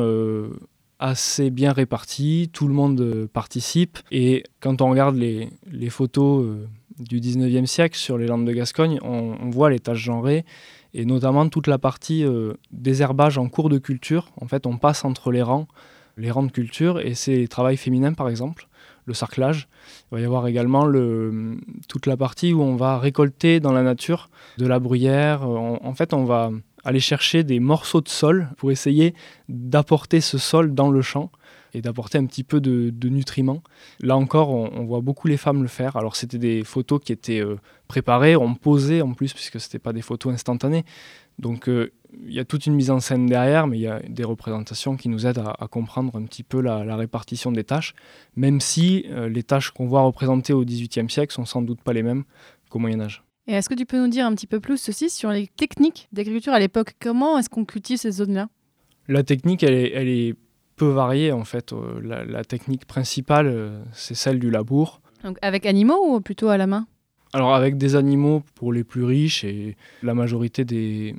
[1.03, 6.47] assez bien réparties, tout le monde participe, et quand on regarde les, les photos
[6.97, 10.45] du 19e siècle sur les Landes de Gascogne, on, voit les tâches genrées,
[10.93, 12.23] et notamment toute la partie
[12.71, 15.67] désherbage en cours de culture, en fait on passe entre les rangs,
[16.15, 18.69] les rangs de culture et c'est travail féminin par exemple,
[19.05, 19.67] le sarclage.
[20.11, 21.57] Il va y avoir également le,
[21.89, 25.43] toute la partie où on va récolter dans la nature de la bruyère.
[25.43, 26.51] en fait, on va
[26.83, 29.13] aller chercher des morceaux de sol pour essayer
[29.49, 31.31] d'apporter ce sol dans le champ
[31.73, 33.63] et d'apporter un petit peu de, nutriments.
[33.99, 35.95] Là encore, on, voit beaucoup les femmes le faire.
[35.95, 37.55] Alors c'était des photos qui étaient euh,
[37.87, 40.85] préparées, on posait en plus, puisque ce n'était pas des photos instantanées.
[41.39, 41.91] Donc euh,
[42.25, 44.95] il y a toute une mise en scène derrière, mais il y a des représentations
[44.97, 47.95] qui nous aident à, comprendre un petit peu la, répartition des tâches,
[48.35, 51.93] même si euh, les tâches qu'on voit représentées au XVIIIe siècle sont sans doute pas
[51.93, 52.23] les mêmes
[52.69, 53.23] qu'au Moyen Âge.
[53.47, 56.07] Et est-ce que tu peux nous dire un petit peu plus aussi sur les techniques
[56.13, 56.93] d'agriculture à l'époque?
[57.01, 58.47] Comment est-ce qu'on cultive ces zones-là?
[59.09, 60.35] La technique, elle est,
[60.75, 61.71] peu variée en fait.
[61.71, 65.01] Euh, la, technique principale, euh, c'est celle du labour.
[65.23, 66.87] Donc avec animaux ou plutôt à la main?
[67.33, 71.15] Alors avec des animaux pour les plus riches et la majorité des,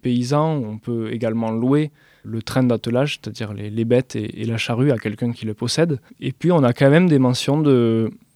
[0.00, 1.90] paysans, on peut également louer
[2.22, 6.00] le train d'attelage, c'est-à-dire les, bêtes et, la charrue à quelqu'un qui le possède.
[6.20, 7.62] Et puis on a quand même des mentions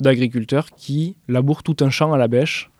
[0.00, 2.70] d'agriculteurs qui labourent tout un champ à la bêche.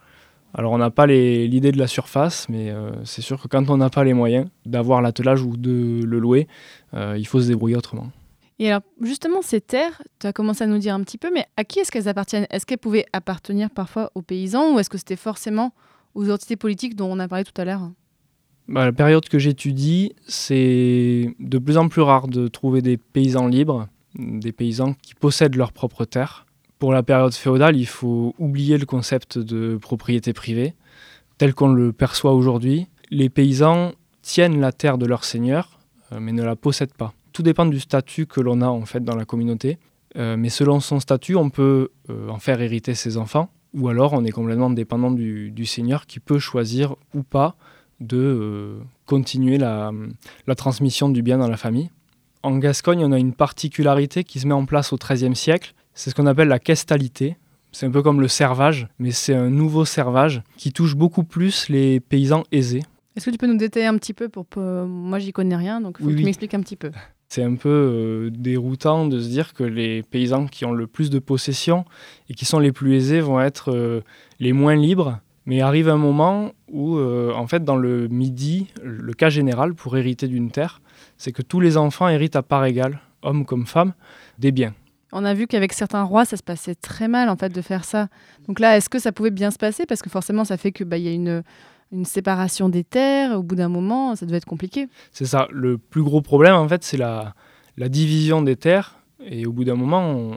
[0.55, 3.77] Alors on n'a pas l'idée de la surface, mais euh, c'est sûr que quand on
[3.77, 6.49] n'a pas les moyens d'avoir l'attelage ou de le louer,
[6.95, 8.11] euh, il faut se débrouiller autrement.
[8.59, 11.47] Et alors, justement, ces terres, tu as commencé à nous dire un petit peu, mais
[11.57, 12.47] à qui est-ce qu'elles appartiennent?
[12.51, 15.73] Est-ce qu'elles pouvaient appartenir parfois aux paysans ou est-ce que c'était forcément
[16.15, 17.91] aux entités politiques dont on a parlé tout à l'heure?
[18.69, 23.47] Bah, La période que j'étudie, c'est de plus en plus rare de trouver des paysans
[23.47, 26.45] libres, des paysans qui possèdent leurs propres terres.
[26.81, 30.75] Pour la période féodale, il faut oublier le concept de propriété privée
[31.39, 32.89] tel qu'on le perçoit aujourd'hui.
[33.11, 35.79] Les paysans tiennent la terre de leur seigneur,
[36.13, 39.05] euh, mais ne la possèdent pas tout dépend du statut que l'on a en fait
[39.05, 39.79] dans la communauté.
[40.17, 44.13] Euh, mais selon son statut, on peut euh, en faire hériter ses enfants, ou alors
[44.13, 47.55] on est complètement dépendant du, seigneur qui peut choisir ou pas
[48.01, 49.93] de continuer la,
[50.47, 51.91] la transmission du bien dans la famille.
[52.43, 56.09] En Gascogne, on a une particularité qui se met en place au XIIIe siècle, c'est
[56.09, 57.37] ce qu'on appelle la questalité.
[57.73, 61.69] C'est un peu comme le servage, mais c'est un nouveau servage qui touche beaucoup plus
[61.69, 62.83] les paysans aisés.
[63.15, 65.99] Est-ce que tu peux nous détailler un petit peu pour, moi j'y connais rien donc
[65.99, 66.91] faut Oui, que tu m'expliques un petit peu.
[67.29, 71.11] C'est un peu euh, déroutant de se dire que les paysans qui ont le plus
[71.11, 71.85] de possessions
[72.31, 74.01] et qui sont les plus aisés vont être euh,
[74.41, 75.21] les moins libres.
[75.45, 79.97] Mais arrive un moment où, euh, en fait, dans le Midi, le cas général pour
[79.99, 80.81] hériter d'une terre,
[81.19, 83.93] c'est que tous les enfants héritent à part égale, hommes comme femmes,
[84.39, 84.75] des biens.
[85.13, 87.85] On a vu qu'avec certains rois, ça se passait très mal en fait de faire
[87.85, 88.09] ça.
[88.47, 89.87] Donc là, est-ce que ça pouvait bien se passer?
[89.87, 91.43] Parce que forcément, ça fait que bah, y a une,
[92.05, 93.39] séparation des terres.
[93.39, 94.89] Au bout d'un moment, ça devait être compliqué.
[95.13, 95.49] C'est ça.
[95.51, 97.35] Le plus gros problème, en fait, c'est la,
[97.77, 98.97] la division des terres.
[99.25, 100.37] Et au bout d'un moment,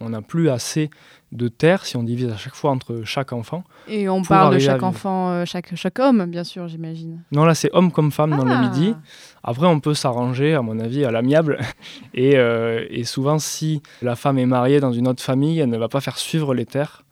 [0.00, 0.90] on n'a plus assez
[1.34, 3.64] de terres si on divise à chaque fois entre chaque enfant.
[3.88, 7.22] Et on parle de chaque enfant, euh, chaque, chaque homme, bien sûr, j'imagine.
[7.32, 8.62] Non, là, c'est homme comme femme dans le Ah.
[8.62, 8.94] midi.
[9.42, 11.58] Après, on peut s'arranger, à mon avis, à l'amiable.
[12.14, 15.76] Et, euh, et souvent, si la femme est mariée dans une autre famille, elle ne
[15.76, 17.02] va pas faire suivre les terres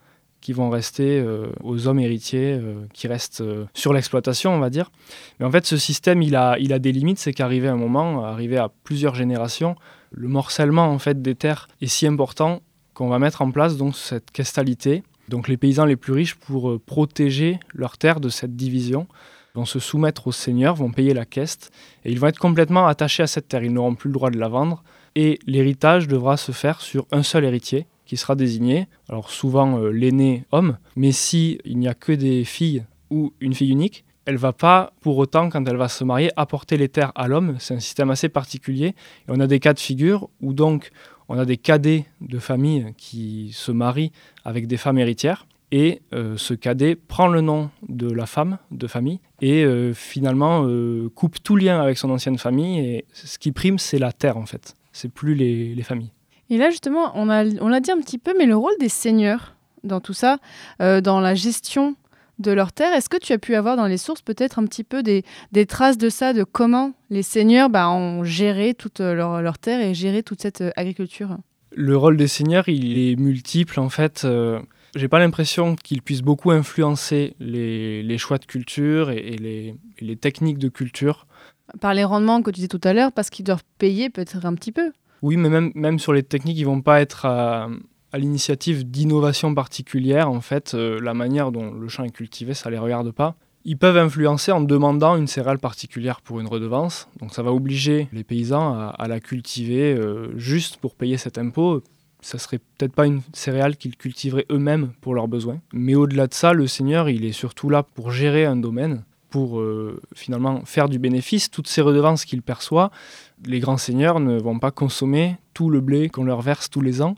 [0.41, 2.61] qui vont rester euh, aux hommes héritiers
[2.93, 4.91] qui restent sur l'exploitation, on va dire.
[5.39, 7.19] Mais en fait, ce système, il a, il a des limites.
[7.19, 9.75] C'est qu'arrivé à un moment, arrivé à plusieurs générations,
[10.13, 12.61] le morcellement en fait des terres est si important
[12.95, 15.03] qu'on va mettre en place donc cette questalité.
[15.29, 19.07] Donc les paysans les plus riches pour euh, protéger leurs terres de cette division
[19.55, 21.73] vont se soumettre aux seigneurs, vont payer la queste,
[22.05, 23.63] et ils vont être complètement attachés à cette terre.
[23.63, 24.83] Ils n'auront plus le droit de la vendre,
[25.15, 29.91] et l'héritage devra se faire sur un seul héritier qui sera désigné, alors souvent euh,
[29.91, 34.37] l'aîné homme, mais si il n'y a que des filles ou une fille unique, elle
[34.37, 37.57] va pas pour autant, quand elle va se marier, apporter les terres à l'homme.
[37.59, 38.89] C'est un système assez particulier.
[38.89, 38.95] Et
[39.29, 40.91] on a des cas de figure où donc
[41.33, 44.13] on a des cadets de famille qui se marient
[44.45, 45.47] avec des femmes héritières.
[45.75, 50.65] Et euh, ce cadet prend le nom de la femme de famille et euh, finalement
[50.67, 52.79] euh, coupe tout lien avec son ancienne famille.
[52.81, 54.75] Et ce qui prime, c'est la terre en fait.
[54.93, 56.13] C'est plus les, les familles.
[56.51, 58.91] Et là, justement, on a- on l'a dit un petit peu, mais le rôle des
[58.91, 60.37] seigneurs dans tout ça,
[60.79, 61.97] dans la gestion
[62.39, 64.85] de leurs terres, est-ce que tu as pu avoir dans les sources peut-être un petit
[64.85, 69.15] peu des, des traces de ça, de comment les seigneurs bah, ont géré toute euh,
[69.15, 71.39] leur, leur terre et géré toute cette euh, agriculture?
[71.75, 74.23] Le rôle des seigneurs, il est multiple en fait.
[74.25, 74.61] Euh,
[74.95, 79.75] j'ai pas l'impression qu'il puisse beaucoup influencer les, les choix de culture et, et les,
[79.99, 81.27] et les techniques de culture.
[81.81, 84.55] Par les rendements que tu disais tout à l'heure, parce qu'ils doivent payer peut-être un
[84.55, 84.93] petit peu.
[85.23, 87.69] Oui, mais même, même sur les techniques, ils vont pas être à,
[88.13, 90.31] à l'initiative d'innovation particulière.
[90.31, 93.35] En fait, Euh, la manière dont le champ est cultivé, ça les regarde pas.
[93.65, 97.09] Ils peuvent influencer en demandant une céréale particulière pour une redevance.
[97.21, 101.39] Donc ça va obliger les paysans à, à la cultiver euh, juste pour payer cet
[101.39, 101.83] impôt.
[102.21, 105.61] Ça serait peut-être pas une céréale qu'ils cultiveraient eux-mêmes pour leurs besoins.
[105.73, 109.61] Mais au-delà de ça, le seigneur, il est surtout là pour gérer un domaine, pour
[109.61, 111.51] euh, finalement faire du bénéfice.
[111.51, 112.91] Toutes ces redevances qu'il perçoit,
[113.45, 117.01] les grands seigneurs ne vont pas consommer tout le blé qu'on leur verse tous les
[117.01, 117.15] ans.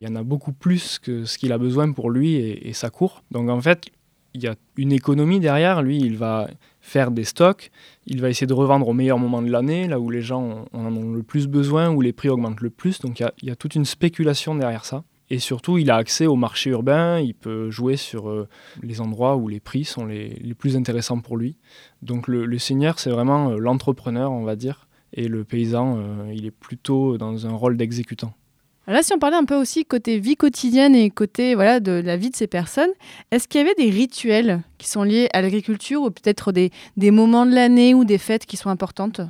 [0.00, 2.72] Il y en a beaucoup plus que ce qu'il a besoin pour lui et, et
[2.72, 3.22] sa cour.
[3.30, 3.90] Donc en fait,
[4.36, 5.82] il y a une économie derrière.
[5.82, 6.48] Lui, il va
[6.80, 7.70] faire des stocks,
[8.06, 10.96] il va essayer de revendre au meilleur moment de l'année, là où les gens en
[10.96, 13.00] ont le plus besoin, où les prix augmentent le plus.
[13.00, 15.02] Donc il y a, il y a toute une spéculation derrière ça.
[15.28, 18.46] Et surtout, il a accès au marché urbain, il peut jouer sur euh,
[18.82, 21.56] les endroits où les prix sont les, plus intéressants pour lui.
[22.02, 26.32] Donc le, le seigneur, c'est vraiment euh, l'entrepreneur, on va dire, et le paysan, euh,
[26.32, 28.34] il est plutôt dans un rôle d'exécutant.
[28.88, 32.16] Là, si on parlait un peu aussi côté vie quotidienne et côté voilà, de la
[32.16, 32.90] vie de ces personnes,
[33.32, 37.10] est-ce qu'il y avait des rituels qui sont liés à l'agriculture ou peut-être des, des
[37.10, 39.20] moments de l'année ou des fêtes qui sont importantes?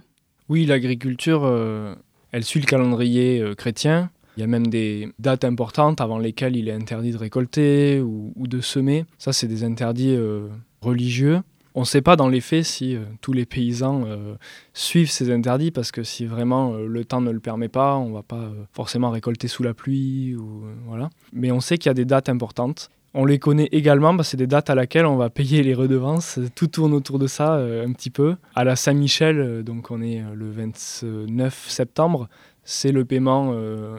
[0.51, 1.95] Oui, l'agriculture, euh,
[2.33, 4.11] elle suit le calendrier euh, chrétien.
[4.37, 8.33] Il y a même des dates importantes avant lesquelles il est interdit de récolter ou,
[8.37, 9.07] de semer.
[9.17, 10.49] Ça, c'est des interdits euh,
[10.83, 11.41] religieux.
[11.79, 14.35] On ne sait pas dans les faits si euh, tous les paysans euh,
[14.73, 18.09] suivent ces interdits parce que si vraiment euh, le temps ne le permet pas, on
[18.09, 21.11] ne va pas forcément récolter sous la pluie ou voilà.
[21.35, 22.89] Mais on sait qu'il y a des dates importantes.
[23.13, 26.39] On les connaît également, que c'est des dates à laquelle on va payer les redevances.
[26.55, 28.37] Tout tourne autour de ça un petit peu.
[28.55, 32.29] À la Saint-Michel, donc on est le 29 septembre,
[32.65, 33.55] c'est le paiement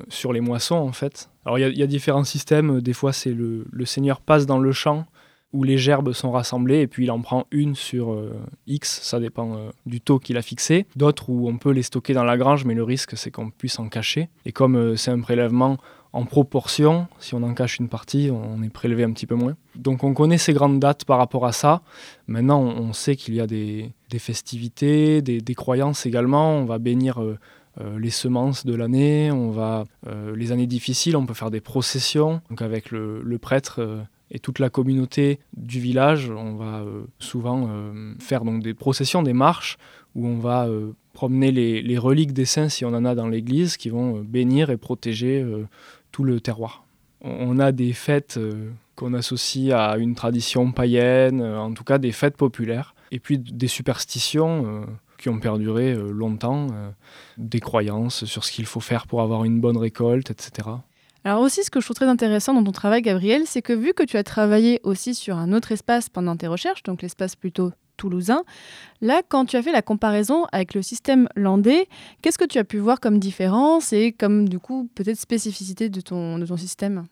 [0.10, 1.30] sur les moissons en fait.
[1.46, 2.80] Alors il y a- différents systèmes.
[2.80, 5.08] Des fois, c'est le seigneur passe dans le champ
[5.58, 9.20] où les gerbes sont rassemblées et puis il en prend une sur euh, X, ça
[9.20, 10.86] dépend euh, du taux qu'il a fixé.
[10.96, 13.80] D'autres où on peut les stocker dans la grange, mais le risque c'est qu'on puisse
[13.80, 14.30] en cacher.
[14.46, 15.78] Et comme euh, c'est un prélèvement
[16.13, 19.56] en proportion, si on en cache une partie, on est prélevé un petit peu moins.
[19.76, 21.82] Donc on connaît ces grandes dates par rapport à ça.
[22.28, 26.54] Maintenant, on sait qu'il y a des, festivités, des, croyances également.
[26.54, 27.22] On va bénir
[27.98, 29.84] les semences de l'année, on va
[30.34, 32.41] les années difficiles, on peut faire des processions.
[32.50, 38.13] Donc avec le, prêtre et toute la communauté du village, on va euh, souvent euh,
[38.20, 39.78] faire donc des processions, des marches
[40.16, 43.78] où on va euh, promener les, reliques des saints si on en a dans l'église
[43.78, 45.44] qui vont bénir et protéger
[46.12, 46.86] tout le terroir.
[47.22, 48.40] On, a des fêtes
[48.96, 53.68] qu'on associe à une tradition païenne, en tout cas des fêtes populaires, et puis des
[53.68, 54.86] superstitions
[55.18, 56.68] qui ont perduré longtemps,
[57.40, 60.70] des croyances sur ce qu'il faut faire pour avoir une bonne récolte, etc.
[61.28, 63.94] Alors aussi, ce que je trouve très intéressant dans ton travail, Gabriel, c'est que vu
[63.94, 67.74] que tu as travaillé aussi sur un autre espace pendant tes recherches, donc l'espace plutôt
[67.98, 68.44] toulousain,
[69.02, 71.90] là, quand tu as fait la comparaison avec le système landais,
[72.22, 76.00] qu'est-ce que tu as pu voir comme différence et comme, du coup, peut-être spécificité de
[76.00, 77.08] ton, de ton système?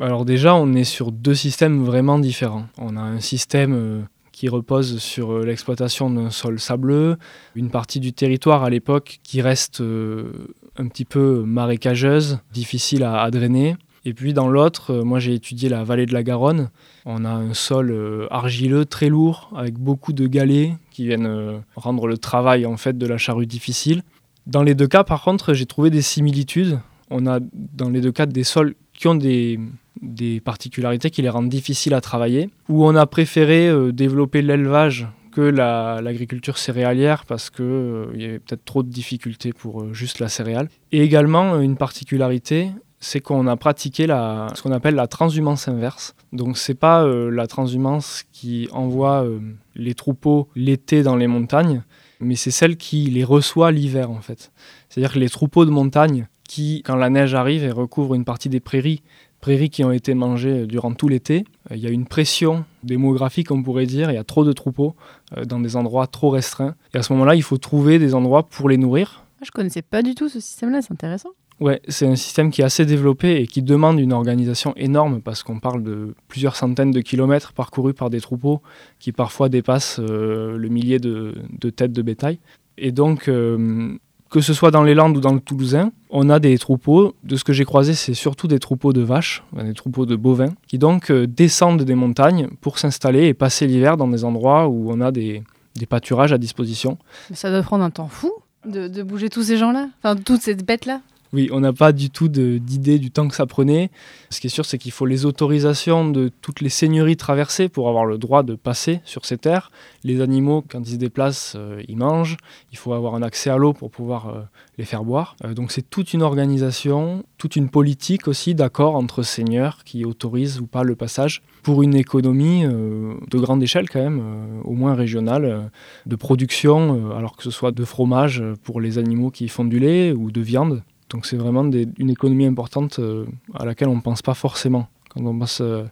[0.00, 2.66] Alors déjà, on est sur deux systèmes vraiment différents.
[2.78, 7.16] On a un système euh, qui repose sur euh, l'exploitation d'un sol sableux,
[7.54, 13.30] une partie du territoire à l'époque qui reste euh, un petit peu marécageuse, difficile à,
[13.30, 13.76] drainer.
[14.04, 16.70] Et puis dans l'autre, euh, moi j'ai étudié la vallée de la Garonne.
[17.06, 21.58] On a un sol euh, argileux très lourd avec beaucoup de galets qui viennent euh,
[21.74, 24.02] rendre le travail en fait de la charrue difficile.
[24.46, 26.78] Dans les deux cas, par contre, j'ai trouvé des similitudes.
[27.10, 29.58] On a dans les deux cas des sols qui ont des,
[30.00, 35.42] des particularités qui les rendent difficiles à travailler, où on a préféré développer l'élevage que
[35.42, 40.28] la- l'agriculture céréalière parce qu'il y avait peut-être trop de difficultés pour euh, juste la
[40.28, 40.68] céréale.
[40.92, 42.70] Et également, euh, une particularité,
[43.00, 46.14] c'est qu'on a pratiqué la, ce qu'on appelle la transhumance inverse.
[46.32, 49.38] Donc c'est pas euh, la transhumance qui envoie euh,
[49.74, 51.82] les troupeaux l'été dans les montagnes,
[52.20, 54.50] mais c'est celle qui les reçoit l'hiver en fait.
[54.88, 58.48] C'est-à-dire que les troupeaux de montagne qui, quand la neige arrive et recouvre une partie
[58.48, 59.02] des prairies,
[59.46, 62.64] prairies qui ont été mangées euh, durant tout l'été, euh, il y a une pression
[62.82, 64.96] démographique, on pourrait dire, il y a trop de troupeaux
[65.36, 66.74] euh, dans des endroits trop restreints.
[66.92, 69.24] Et à ce moment-là, il faut trouver des endroits pour les nourrir.
[69.40, 71.28] Ah, Je connaissais pas du tout ce système-là, c'est intéressant.
[71.60, 75.44] Ouais, c'est un système qui est assez développé et qui demande une organisation énorme parce
[75.44, 78.62] qu'on parle de plusieurs centaines de kilomètres parcourus par des troupeaux
[78.98, 82.40] qui parfois dépassent euh, le millier de, de têtes de bétail.
[82.78, 83.96] Et donc, euh,
[84.30, 87.14] que ce soit dans les Landes ou dans le Toulousain, on a des troupeaux.
[87.24, 90.54] De ce que j'ai croisé, c'est surtout des troupeaux de vaches, des troupeaux de bovins,
[90.66, 94.90] qui donc euh, descendent des montagnes pour s'installer et passer l'hiver dans des endroits où
[94.90, 95.42] on a des,
[95.76, 96.98] des pâturages à disposition.
[97.32, 98.32] Ça doit prendre un temps fou
[98.66, 101.00] de, de bouger tous ces gens-là, enfin toutes ces bêtes-là.
[101.36, 103.90] Oui, on n'a pas du tout d'idée du temps que ça prenait.
[104.30, 107.90] Ce qui est sûr, c'est qu'il faut les autorisations de toutes les seigneuries traversées pour
[107.90, 109.70] avoir le droit de passer sur ces terres.
[110.02, 112.38] Les animaux, quand ils se déplacent, euh, ils mangent.
[112.72, 114.40] Il faut avoir un accès à l'eau pour pouvoir euh,
[114.78, 115.36] les faire boire.
[115.44, 120.58] Euh, donc c'est toute une organisation, toute une politique aussi d'accord entre seigneurs qui autorisent
[120.58, 124.22] ou pas le passage pour une économie de grande échelle quand même,
[124.64, 125.68] au moins régionale,
[126.06, 130.12] de production, alors que ce soit de fromage pour les animaux qui font du lait
[130.12, 130.84] ou de viande.
[131.10, 134.88] Donc c'est vraiment des- une économie importante euh, à laquelle on ne pense pas forcément
[135.10, 135.84] quand on pense euh,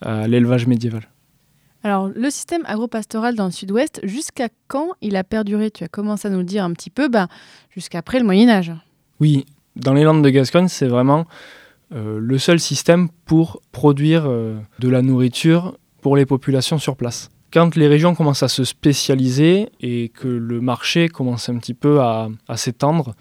[0.00, 1.08] à l'élevage médiéval.
[1.82, 5.70] Alors, le système agropastoral dans le sud-ouest, jusqu'à quand il a perduré?
[5.70, 7.26] Tu as commencé à nous le dire un petit peu, bah,
[7.70, 8.72] jusqu'après le Moyen-Âge.
[9.18, 11.24] Oui, dans les Landes de Gascogne, c'est vraiment
[11.94, 17.30] euh, le seul système pour produire de la nourriture pour les populations sur place.
[17.50, 22.00] Quand les régions commencent à se spécialiser et que le marché commence un petit peu
[22.00, 23.14] à, à s'étendre,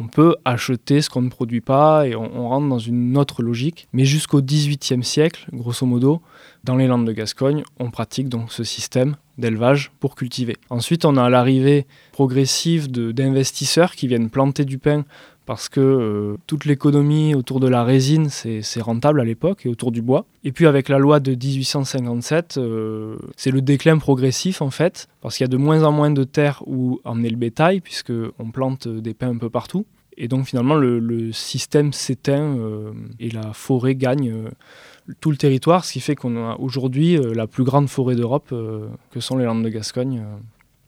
[0.00, 3.88] on peut acheter ce qu'on ne produit pas et on, rentre dans une autre logique.
[3.92, 6.20] Mais jusqu'au XVIIIe siècle, grosso modo,
[6.64, 10.56] dans les Landes de Gascogne, on pratique donc ce système d'élevage pour cultiver.
[10.70, 15.04] Ensuite, on a l'arrivée progressive d'investisseurs qui viennent planter du pain
[15.46, 19.92] parce que euh, toute l'économie autour de la résine, c'est rentable à l'époque, et autour
[19.92, 20.26] du bois.
[20.42, 25.36] Et puis avec la loi de 1857, euh, c'est le déclin progressif en fait, parce
[25.36, 28.88] qu'il y a de moins en moins de terres où emmener le bétail, puisqu'on plante
[28.88, 29.86] des pins un peu partout.
[30.16, 34.50] Et donc finalement, le, système s'éteint euh, et la forêt gagne euh,
[35.20, 38.48] tout le territoire, ce qui fait qu'on a aujourd'hui euh, la plus grande forêt d'Europe,
[38.52, 40.20] euh, que sont les Landes de Gascogne.
[40.20, 40.36] euh.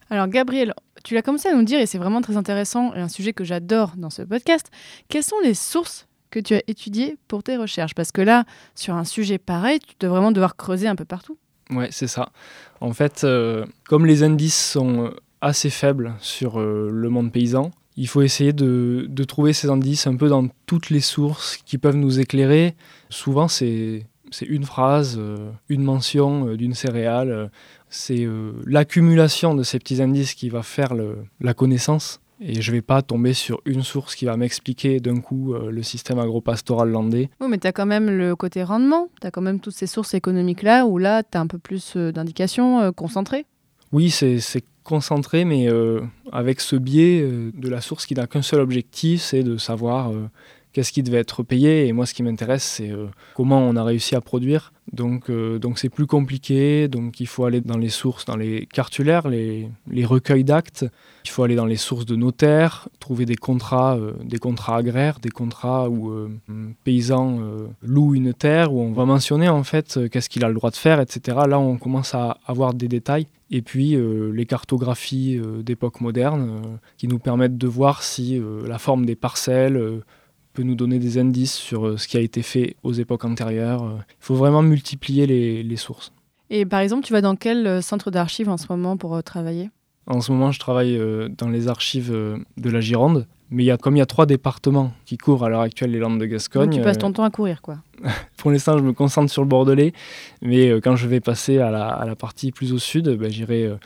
[0.09, 0.73] Alors, Gabriel,
[1.07, 3.45] tu l'as commencé à nous dire, et c'est vraiment très intéressant, et un sujet que
[3.45, 4.67] j'adore dans ce podcast.
[5.07, 7.95] Quelles sont les sources que tu as étudiées pour tes recherches?
[7.95, 8.43] Parce que là,
[8.75, 11.37] sur un sujet pareil, tu dois vraiment devoir creuser un peu partout.
[11.69, 12.33] Ouais, c'est ça.
[12.81, 17.71] En fait, euh, comme les indices sont euh, assez faibles sur euh, le monde paysan,
[17.95, 21.95] il faut essayer de, trouver ces indices un peu dans toutes les sources qui peuvent
[21.95, 22.75] nous éclairer.
[23.09, 24.05] Souvent, c'est
[24.41, 25.17] une phrase,
[25.69, 27.49] une mention d'une céréale.
[27.89, 32.19] C'est euh, l'accumulation de ces petits indices qui va faire le- la connaissance.
[32.39, 35.71] Et je ne vais pas tomber sur une source qui va m'expliquer d'un coup euh,
[35.71, 37.29] le système agropastoral landais.
[37.41, 39.87] Oui, mais tu as quand même le côté rendement, tu as quand même toutes ces
[39.87, 43.45] sources économiques-là, où là, tu as un peu plus euh, d'indications concentrées.
[43.91, 44.37] Oui, c'est
[44.83, 45.67] concentré, mais
[46.31, 50.11] avec ce biais de la source qui n'a qu'un seul objectif, c'est de savoir
[50.77, 51.87] qu'est-ce qui devait être payé.
[51.87, 52.91] Et moi, ce qui m'intéresse, c'est
[53.33, 54.71] comment on a réussi à produire.
[54.93, 56.87] Donc, donc c'est plus compliqué.
[56.87, 60.85] Donc, il faut aller dans les sources, dans les cartulaires, les, les recueils d'actes.
[61.25, 65.31] Il faut aller dans les sources de notaires, trouver des contrats, des contrats agraires, des
[65.31, 67.39] contrats où un paysan
[67.81, 70.75] loue une terre, où on va mentionner en fait qu'est-ce qu'il a le droit de
[70.75, 71.39] faire, etc.
[71.49, 76.61] Là, on commence à avoir des détails et puis euh, les cartographies euh, d'époque moderne
[76.63, 76.67] euh,
[76.97, 80.01] qui nous permettent de voir si la forme des parcelles
[80.57, 83.83] peut nous donner des indices sur ce qui a été fait aux époques antérieures.
[84.09, 86.11] Il faut vraiment multiplier les, les, sources.
[86.49, 89.69] Et par exemple, tu vas dans quel centre d'archives en ce moment pour travailler?
[90.07, 90.99] En ce moment, je travaille
[91.37, 93.27] dans les archives de la Gironde.
[93.49, 95.99] Mais y a, comme il y a trois départements qui couvrent à l'heure actuelle les
[95.99, 96.69] Landes de Gascogne.
[96.69, 97.77] Donc tu passes ton temps à courir, quoi.
[98.37, 99.93] pour l'instant, je me concentre sur le Bordelais,
[100.41, 103.31] mais euh, quand je vais passer à la, à la, partie plus au sud, ben,
[103.31, 103.77] j'irai euh,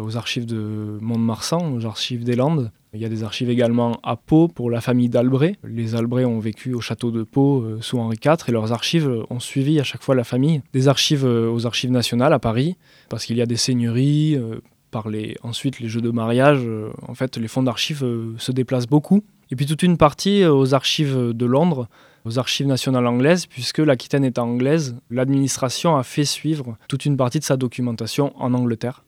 [0.00, 2.72] aux archives de Mont-de-Marsan, aux archives des Landes.
[2.96, 5.56] Il y a des archives également à Pau pour la famille d'Albret.
[5.64, 9.24] Les Albret ont vécu au château de Pau euh, sous Henri IV et leurs archives
[9.28, 10.62] ont suivi à chaque fois la famille.
[10.72, 12.76] Des archives aux archives nationales à Paris,
[13.10, 14.40] parce qu'il y a des seigneuries.
[14.90, 16.66] par les, ensuite, les jeux de mariage,
[17.06, 18.06] en fait, les fonds d'archives
[18.38, 19.22] se déplacent beaucoup.
[19.50, 21.88] Et puis toute une partie aux archives de Londres,
[22.24, 27.38] aux archives nationales anglaises, puisque l'Aquitaine est anglaise, l'administration a fait suivre toute une partie
[27.38, 29.04] de sa documentation en Angleterre.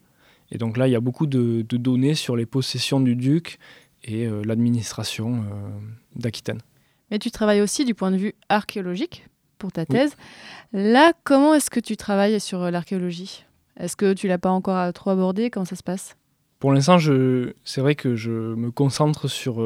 [0.51, 3.59] Et donc là, il y a beaucoup de, données sur les possessions du duc
[4.03, 5.69] et euh, l'administration euh,
[6.15, 6.59] d'Aquitaine.
[7.11, 9.27] Mais tu travailles aussi du point de vue archéologique
[9.57, 10.15] pour ta thèse.
[10.73, 13.45] Là, comment est-ce que tu travailles sur euh, l'archéologie?
[13.77, 16.15] Est-ce que tu l'as pas encore trop abordé Comment ça se passe?
[16.59, 16.97] Pour l'instant,
[17.63, 19.65] c'est vrai que je me concentre sur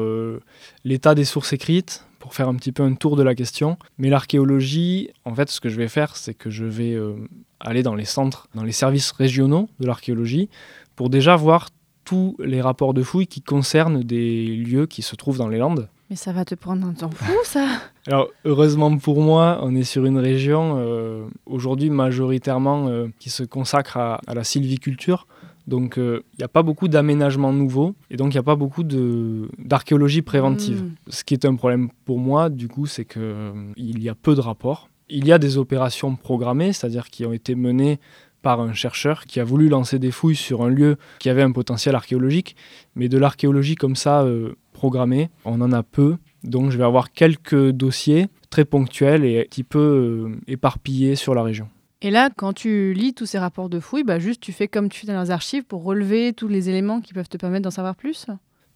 [0.84, 3.76] l'état des sources écrites, pour faire un petit peu un tour de la question.
[3.98, 7.16] Mais l'archéologie, en fait, ce que je vais faire, c'est que je vais euh,
[7.60, 10.48] aller dans les centres, dans les services régionaux de l'archéologie,
[10.96, 11.68] pour déjà voir
[12.06, 15.90] tous les rapports de fouilles qui concernent des lieux qui se trouvent dans les Landes.
[16.08, 17.66] Mais ça va te prendre un temps fou, ça
[18.06, 23.42] Alors, heureusement pour moi, on est sur une région, euh, aujourd'hui majoritairement, euh, qui se
[23.42, 25.26] consacre à, à la sylviculture.
[25.66, 28.56] Donc il euh, n'y a pas beaucoup d'aménagements nouveaux et donc il n'y a pas
[28.56, 30.82] beaucoup d'archéologie préventive.
[30.82, 30.94] Hmm.
[31.08, 34.34] Ce qui est un problème pour moi, du coup, c'est qu'il euh, y a peu
[34.34, 34.88] de rapports.
[35.08, 37.98] Il y a des opérations programmées, c'est-à-dire qui ont été menées
[38.42, 41.52] par un chercheur qui a voulu lancer des fouilles sur un lieu qui avait un
[41.52, 42.56] potentiel archéologique,
[42.94, 46.16] mais de l'archéologie comme ça euh, programmée, on en a peu.
[46.42, 51.42] Donc je vais avoir quelques dossiers très ponctuels et un petit peu éparpillés sur la
[51.42, 51.68] région.
[52.04, 54.90] Et là, quand tu lis tous ces rapports de fouilles, bah juste tu fais comme
[54.90, 57.70] tu fais dans les archives pour relever tous les éléments qui peuvent te permettre d'en
[57.70, 58.26] savoir plus?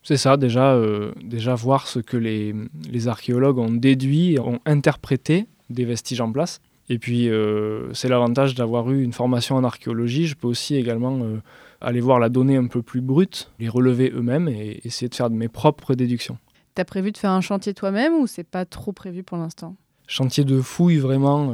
[0.03, 2.55] C'est ça, déjà, euh, déjà voir ce que les,
[2.91, 6.63] les, archéologues ont déduit, ont interprété des vestiges en place.
[6.89, 10.27] Et puis, euh, c'est l'avantage d'avoir eu une formation en archéologie.
[10.27, 11.43] Je peux aussi également euh,
[11.83, 15.29] aller voir la donnée un peu plus brute, les relever eux-mêmes et essayer de faire
[15.29, 16.39] de mes propres déductions.
[16.75, 19.77] Tu as prévu de faire un chantier toi-même ou c'est pas trop prévu pour l'instant?
[20.11, 21.53] Chantier de fouille, vraiment,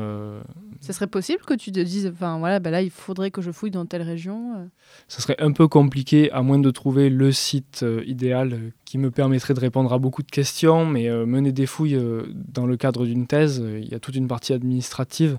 [0.84, 3.50] ça serait possible que tu te dises, enfin voilà, bah là il faudrait que je
[3.50, 4.66] fouille dans telle région euh
[5.09, 8.98] Ça serait un peu compliqué, à moins de trouver le site euh, idéal euh, qui
[8.98, 11.98] me permettrait de répondre à beaucoup de questions, mais mener des fouilles
[12.34, 15.38] dans le cadre d'une thèse, il y a toute une partie administrative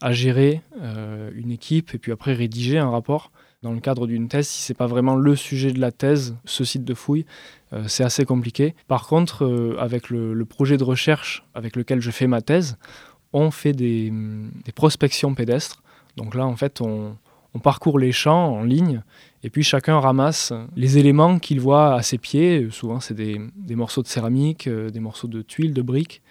[0.00, 0.60] à gérer,
[1.34, 3.30] une équipe, et puis après rédiger un rapport.
[3.62, 6.64] Dans le cadre d'une thèse, si c'est pas vraiment le sujet de la thèse, ce
[6.64, 7.26] site de fouille,
[7.86, 8.74] c'est assez compliqué.
[8.88, 12.78] Par contre, avec le projet de recherche avec lequel je fais ma thèse,
[13.32, 14.12] on fait des,
[14.74, 15.82] prospections pédestres.
[16.16, 17.16] Donc là, en fait, on,
[17.62, 19.02] parcourt les champs en ligne
[19.42, 22.68] et puis chacun ramasse les éléments qu'il voit à ses pieds.
[22.70, 23.40] Souvent, c'est des,
[23.74, 26.22] morceaux de céramique, euh, des morceaux de tuiles, de briques.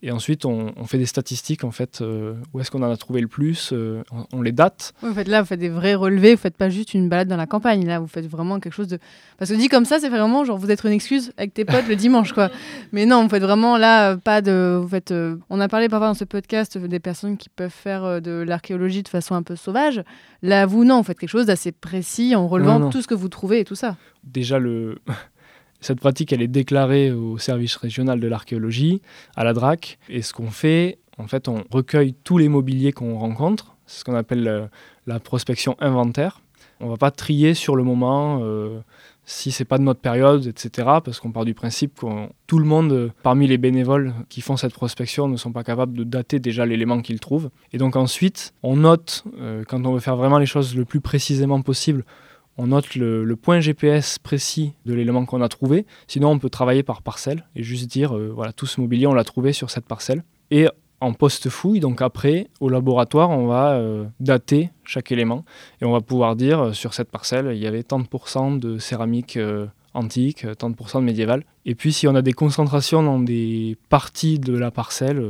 [0.00, 3.20] Et ensuite, on, fait des statistiques, en fait, euh, où est-ce qu'on en a trouvé
[3.20, 4.94] le plus, euh, on, les date.
[5.02, 7.36] en fait, là, vous faites des vrais relevés, vous faites pas juste une balade dans
[7.36, 9.00] la campagne, là, vous faites vraiment quelque chose de...
[9.38, 11.88] Parce que dit comme ça, c'est vraiment genre, vous êtes une excuse avec tes potes
[11.88, 12.48] le dimanche, quoi.
[12.92, 14.78] Mais non, vous faites vraiment, là, pas de...
[14.80, 18.22] Vous faites, euh, On a parlé parfois dans ce podcast des personnes qui peuvent faire
[18.22, 20.04] de l'archéologie de façon un peu sauvage.
[20.42, 23.28] Là, vous, non, vous faites quelque chose d'assez précis en relevant tout ce que vous
[23.28, 23.96] trouvez et tout ça.
[24.22, 24.98] Déjà, le...
[25.80, 29.00] Cette pratique, elle est déclarée au service régional de l'archéologie,
[29.36, 29.98] à la DRAC.
[30.08, 33.76] Et ce qu'on fait, en fait, on recueille tous les mobiliers qu'on rencontre.
[33.86, 34.70] C'est ce qu'on appelle
[35.06, 36.40] la prospection inventaire.
[36.80, 38.80] On ne va pas trier sur le moment euh,
[39.24, 40.88] si c'est pas de notre période, etc.
[41.04, 42.06] Parce qu'on part du principe que
[42.46, 46.04] tout le monde, parmi les bénévoles qui font cette prospection, ne sont pas capables de
[46.04, 47.50] dater déjà l'élément qu'ils trouvent.
[47.72, 51.00] Et donc ensuite, on note, euh, quand on veut faire vraiment les choses le plus
[51.00, 52.04] précisément possible,
[52.58, 55.86] on note le, point GPS précis de l'élément qu'on a trouvé.
[56.08, 59.14] Sinon, on peut travailler par parcelle et juste dire, euh, voilà, tout ce mobilier, on
[59.14, 60.24] l'a trouvé sur cette parcelle.
[60.50, 60.66] Et
[61.00, 65.44] en post-fouille, donc après, au laboratoire, on va euh, dater chaque élément
[65.80, 68.50] et on va pouvoir dire euh, sur cette parcelle, il y avait tant de pourcents
[68.50, 69.38] de céramique
[69.94, 71.44] antique, tant de pourcents de médiéval.
[71.64, 75.24] Et puis si on a des concentrations dans des parties de la parcelle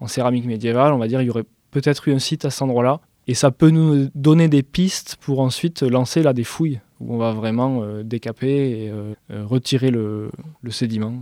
[0.00, 2.62] en céramique médiévale, on va dire il y aurait peut-être eu un site à cet
[2.62, 3.00] endroit-là.
[3.26, 7.18] Et ça peut nous donner des pistes pour ensuite lancer là des fouilles où on
[7.18, 8.92] va vraiment décaper et
[9.30, 10.30] retirer le
[10.70, 11.20] sédiment.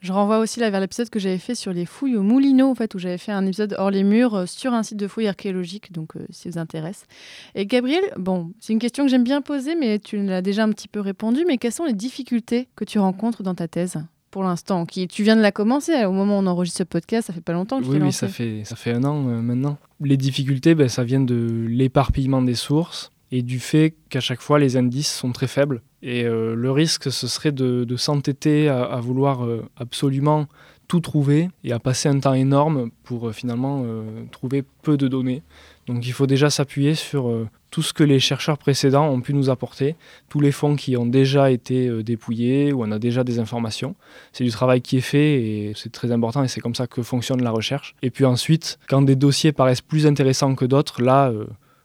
[0.00, 2.74] Je renvoie aussi là vers l'épisode que j'avais fait sur les fouilles au Moulineau, en
[2.74, 5.28] fait, où j'avais fait un épisode hors les murs euh, sur un site de fouilles
[5.28, 7.04] archéologiques, donc euh, si ça vous intéresse.
[7.54, 10.70] Et Gabriel, bon, c'est une question que j'aime bien poser, mais tu l'as déjà un
[10.70, 13.98] petit peu répondu, mais quelles sont les difficultés que tu rencontres dans ta thèse?
[14.30, 17.26] Pour l'instant qui, Tu viens de la commencer, au moment où on enregistre ce podcast,
[17.26, 19.40] ça fait pas longtemps que tu Oui, oui ça fait, ça fait un an euh,
[19.40, 19.78] maintenant.
[20.00, 24.58] Les difficultés, ben, ça vient de l'éparpillement des sources et du fait qu'à chaque fois
[24.58, 25.82] les indices sont très faibles.
[26.02, 30.46] Et euh, le risque, ce serait de, s'entêter à, vouloir euh, absolument
[30.88, 33.84] tout trouver et à passer un temps énorme pour finalement
[34.32, 35.42] trouver peu de données.
[35.86, 37.32] Donc il faut déjà s'appuyer sur
[37.70, 39.96] tout ce que les chercheurs précédents ont pu nous apporter,
[40.28, 43.96] tous les fonds qui ont déjà été dépouillés, où on a déjà des informations.
[44.32, 47.02] C'est du travail qui est fait et c'est très important et c'est comme ça que
[47.02, 47.96] fonctionne la recherche.
[48.02, 51.32] Et puis ensuite, quand des dossiers paraissent plus intéressants que d'autres, là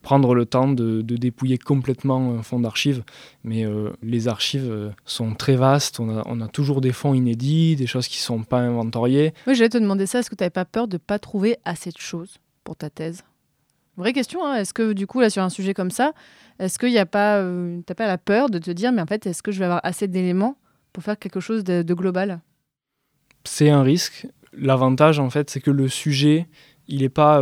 [0.06, 3.04] prendre le temps de, dépouiller complètement un fonds d'archives.
[3.43, 7.88] Mais euh, les archives euh, sont très vastes, on a, toujours des fonds inédits, des
[7.88, 9.34] choses qui ne sont pas inventoriées.
[9.48, 11.58] Oui, j'allais te demander ça, est-ce que tu n'avais pas peur de ne pas trouver
[11.66, 13.24] assez de choses pour ta thèse?
[13.98, 14.56] Vraie question, hein.
[14.56, 16.14] est-ce que du coup, là, sur un sujet comme ça,
[16.60, 19.26] est-ce qu'il n'y a pas, euh, pas la peur de te dire, mais en fait,
[19.26, 20.58] est-ce que je vais avoir assez d'éléments
[20.93, 22.41] pour faire quelque chose de, global?
[23.46, 24.28] C'est un risque.
[24.54, 26.48] L'avantage, en fait, c'est que le sujet,
[26.88, 27.41] il n'est pas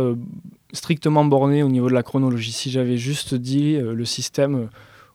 [0.74, 2.52] strictement borné au niveau de la chronologie.
[2.52, 4.66] Si j'avais juste dit euh, le système euh,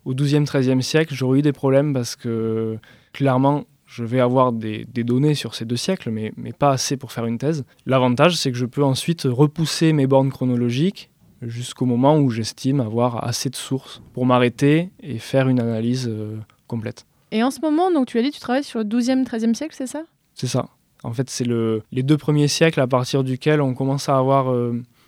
[0.06, 2.78] au XIIe, XIIIe siècle, j'aurais eu des problèmes parce que
[3.14, 7.26] clairement, je vais avoir des, données sur ces deux siècles, mais pas assez pour faire
[7.26, 7.66] une thèse.
[7.86, 11.10] L'avantage, c'est que je peux ensuite repousser mes bornes chronologiques
[11.42, 16.38] jusqu'au moment où j'estime avoir assez de sources pour m'arrêter et faire une analyse euh,
[16.68, 17.06] complète.
[17.32, 19.76] Et en ce moment, donc tu as dit, tu travailles sur le XIIe, XIIIe siècle,
[19.78, 20.04] c'est ça?
[20.34, 20.70] C'est ça.
[21.04, 24.54] En fait, c'est le, les deux premiers siècles à partir duquel on commence à avoir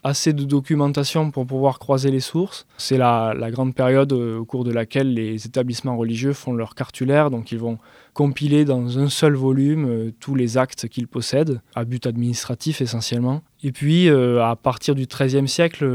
[0.03, 2.65] assez de documentation pour pouvoir croiser les sources.
[2.77, 7.29] C'est la, grande période euh, au cours de laquelle les établissements religieux font leur cartulaire,
[7.29, 7.77] donc ils vont
[8.13, 13.41] compiler dans un seul volume euh, tous les actes qu'ils possèdent, à but administratif essentiellement.
[13.63, 15.85] Et puis, euh, à partir du XIIIe siècle,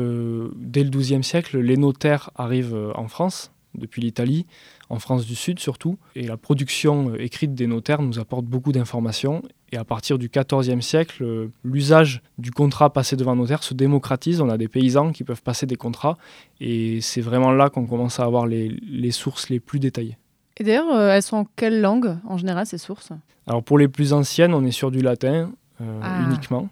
[0.57, 4.47] dès le XIIe siècle, les notaires arrivent en France, depuis l'Italie,
[4.89, 5.99] en France du Sud surtout.
[6.15, 9.43] Et la production euh, écrite des notaires nous apporte beaucoup d'informations.
[9.73, 14.41] Et à partir du XIVe siècle, euh, l'usage du contrat passé devant notaire se démocratise.
[14.41, 16.17] On a des paysans qui peuvent passer des contrats.
[16.61, 20.17] Et c'est vraiment là qu'on commence à avoir les, sources les plus détaillées.
[20.59, 23.13] Et d'ailleurs, euh, elles sont en quelle langue en général ces sources?
[23.47, 26.21] Alors pour les plus anciennes, on est sur du latin ah.
[26.27, 26.69] uniquement.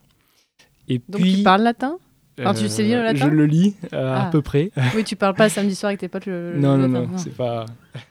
[0.89, 1.99] Et Donc puis, tu parles latin
[2.37, 4.31] tu sais lire le latin Je le lis à ah.
[4.31, 4.71] peu près.
[4.95, 7.67] Oui, tu parles pas samedi soir avec tes potes le, non, non, non, c'est pas.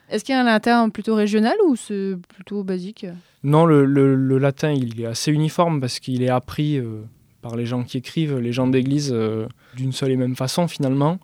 [0.09, 3.05] Est-ce qu'il y a un latin plutôt régional ou c'est plutôt basique
[3.43, 7.01] Non, le, le, latin, il est assez uniforme parce qu'il est appris euh,
[7.41, 11.19] par les gens qui écrivent, les gens d'église, euh, d'une seule et même façon finalement.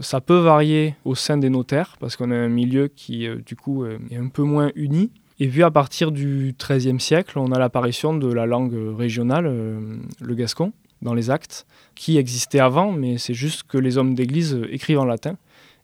[0.00, 3.56] Ça peut varier au sein des notaires parce qu'on a un milieu qui, euh, du
[3.56, 5.10] coup, est un peu moins uni.
[5.40, 10.34] Et puis à partir du XIIIe siècle, on a l'apparition de la langue régionale, le
[10.34, 10.72] gascon,
[11.02, 15.04] dans les actes, qui existait avant, mais c'est juste que les hommes d'église écrivent en
[15.04, 15.36] latin.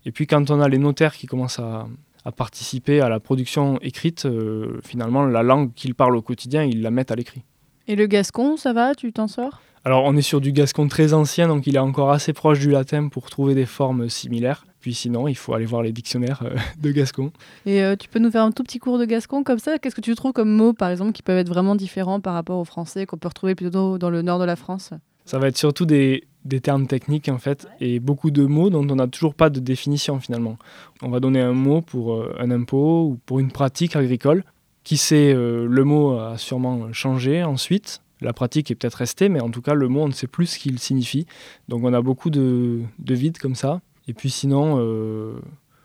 [0.07, 1.87] Et puis quand on a les notaires qui commencent à,
[2.37, 6.91] participer à la production écrite, euh, finalement, la langue qu'ils parlent au quotidien, ils la
[6.91, 7.43] mettent à l'écrit.
[7.87, 9.61] Et le gascon, ça va Tu t'en sors?
[9.87, 12.71] Alors on est sur du gascon très ancien, donc il est encore assez proche du
[12.71, 14.65] latin pour trouver des formes similaires.
[14.85, 17.33] Puis sinon, il faut aller voir les dictionnaires euh, de gascon.
[17.65, 19.79] Et euh, tu peux nous faire un tout petit cours de gascon comme ça?
[19.79, 22.59] Qu'est-ce que tu trouves comme mots, par exemple, qui peuvent être vraiment différents par rapport
[22.59, 24.91] au français, qu'on peut retrouver plutôt dans le nord de la France?
[25.25, 26.27] Ça va être surtout des,
[26.63, 30.21] termes techniques en fait et beaucoup de mots dont on n'a toujours pas de définition
[30.21, 30.59] finalement.
[31.01, 34.45] On va donner un mot pour euh, un impôt ou pour une pratique agricole.
[34.83, 38.03] Qui sait, le mot a sûrement changé ensuite.
[38.21, 40.45] La pratique est peut-être restée, mais en tout cas, le mot, on ne sait plus
[40.45, 41.27] ce qu'il signifie.
[41.71, 43.81] Donc on a beaucoup de, de vides comme ça.
[44.09, 45.35] Et puis sinon, euh,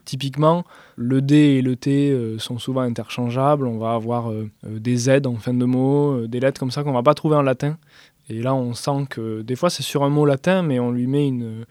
[0.06, 0.66] typiquement,
[0.96, 3.68] le D et le T sont souvent interchangeables.
[3.68, 4.32] On va avoir
[4.64, 7.36] des Z en fin de mot, des lettres comme ça qu'on ne va pas trouver
[7.36, 7.78] en latin.
[8.30, 11.08] Et là, on sent que des fois, c'est sur un mot latin, mais on lui
[11.08, 11.66] met, une, euh,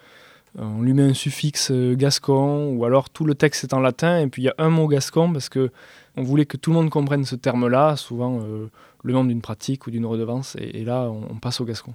[0.57, 4.19] on lui met un suffixe euh, gascon, ou alors tout le texte est en latin,
[4.19, 5.71] et puis il y a un mot gascon, parce que
[6.17, 8.69] on voulait que tout le monde comprenne ce terme-là, souvent euh,
[9.05, 11.95] le nom d'une pratique ou d'une redevance, et, là, on, passe au gascon.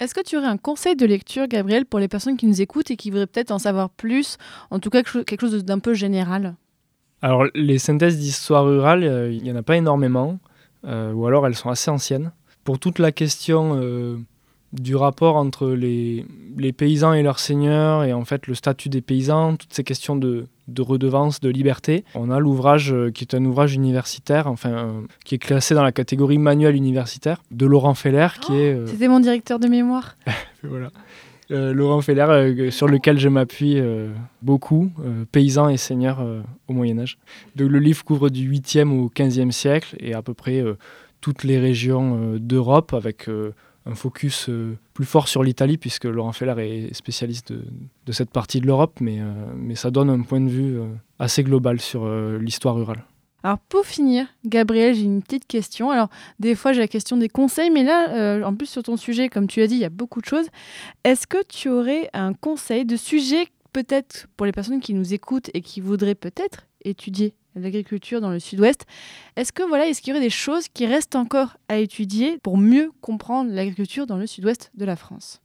[0.00, 2.90] Est-ce que tu aurais un conseil de lecture, Gabriel, pour les personnes qui nous écoutent
[2.90, 4.38] et qui voudraient peut-être en savoir plus,
[4.70, 6.56] en tout cas quelque chose d'un peu général?
[7.20, 10.38] Alors, les synthèses d'histoire rurale, il n'y en a pas énormément,
[10.84, 12.32] ou alors elles sont assez anciennes.
[12.64, 14.16] Pour toute la question euh,
[14.72, 16.24] du rapport entre les,
[16.56, 20.16] les, paysans et leurs seigneurs et en fait le statut des paysans, toutes ces questions
[20.16, 22.04] de, de redevance, de liberté.
[22.14, 25.82] On a l'ouvrage euh, qui est un ouvrage universitaire, enfin euh, qui est classé dans
[25.82, 28.74] la catégorie manuel universitaire de Laurent Feller, qui est.
[28.74, 30.16] Euh, C'était mon directeur de mémoire.
[30.62, 30.90] voilà.
[31.52, 33.82] Laurent Feller, sur lequel je m'appuie
[34.40, 34.92] beaucoup,
[35.32, 36.24] paysan et seigneur
[36.68, 37.18] au Moyen Âge.
[37.56, 40.62] le livre couvre du 8e au 15e siècle et à peu près
[41.20, 43.28] toutes les régions d'Europe avec
[43.86, 48.60] un focus euh, plus fort sur l'Italie, puisque Laurent Feller est spécialiste de, cette partie
[48.60, 50.86] de l'Europe, mais, euh, mais ça donne un point de vue euh,
[51.18, 52.08] assez global sur
[52.38, 53.04] l'histoire rurale.
[53.42, 55.90] Alors pour finir, Gabriel, j'ai une petite question.
[55.90, 59.30] Alors des fois j'ai la question des conseils, mais là, en plus sur ton sujet,
[59.30, 60.46] comme tu as dit, il y a beaucoup de choses.
[61.04, 65.50] Est-ce que tu aurais un conseil de sujet peut-être pour les personnes qui nous écoutent
[65.54, 68.86] et qui voudraient peut-être étudier l'agriculture dans le sud-ouest.
[69.36, 72.58] Est-ce que voilà, est-ce qu'il y aurait des choses qui restent encore à étudier pour
[72.58, 75.40] mieux comprendre l'agriculture dans le sud-ouest de la France?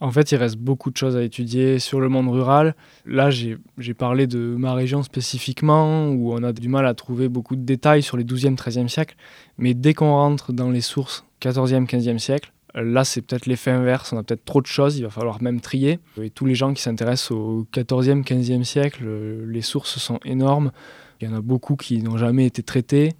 [0.00, 2.74] En fait, il reste beaucoup de choses à étudier sur le monde rural.
[3.06, 7.54] Là, j'ai parlé de ma région spécifiquement, où on a du mal à trouver beaucoup
[7.54, 9.14] de détails sur les 12e, 13e siècles.
[9.56, 14.12] Mais dès qu'on rentre dans les sources 14e, 15e siècle, là, c'est peut-être l'effet inverse.
[14.12, 16.00] On a peut-être trop de choses, il va falloir même trier.
[16.20, 19.04] Et tous les gens qui s'intéressent au 14e, 15e siècle,
[19.46, 20.72] les sources sont énormes.
[21.20, 23.12] Il y en a beaucoup qui n'ont jamais été traités,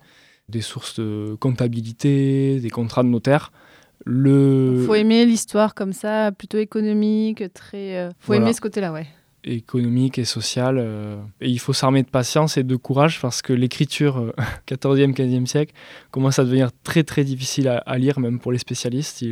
[0.48, 3.52] des sources de comptabilité, des contrats de notaire.
[4.04, 4.84] Le...
[4.86, 7.96] Faut aimer l'histoire comme ça, plutôt économique, très.
[7.96, 9.06] Euh, faut aimer ce côté-là, ouais
[9.44, 10.76] économique et sociale.
[10.78, 14.32] Euh, et il faut s'armer de patience et de courage parce que l'écriture
[14.66, 15.74] 14e, euh, 15e siècle
[16.10, 19.24] commence à devenir très très difficile à, lire, même pour les spécialistes.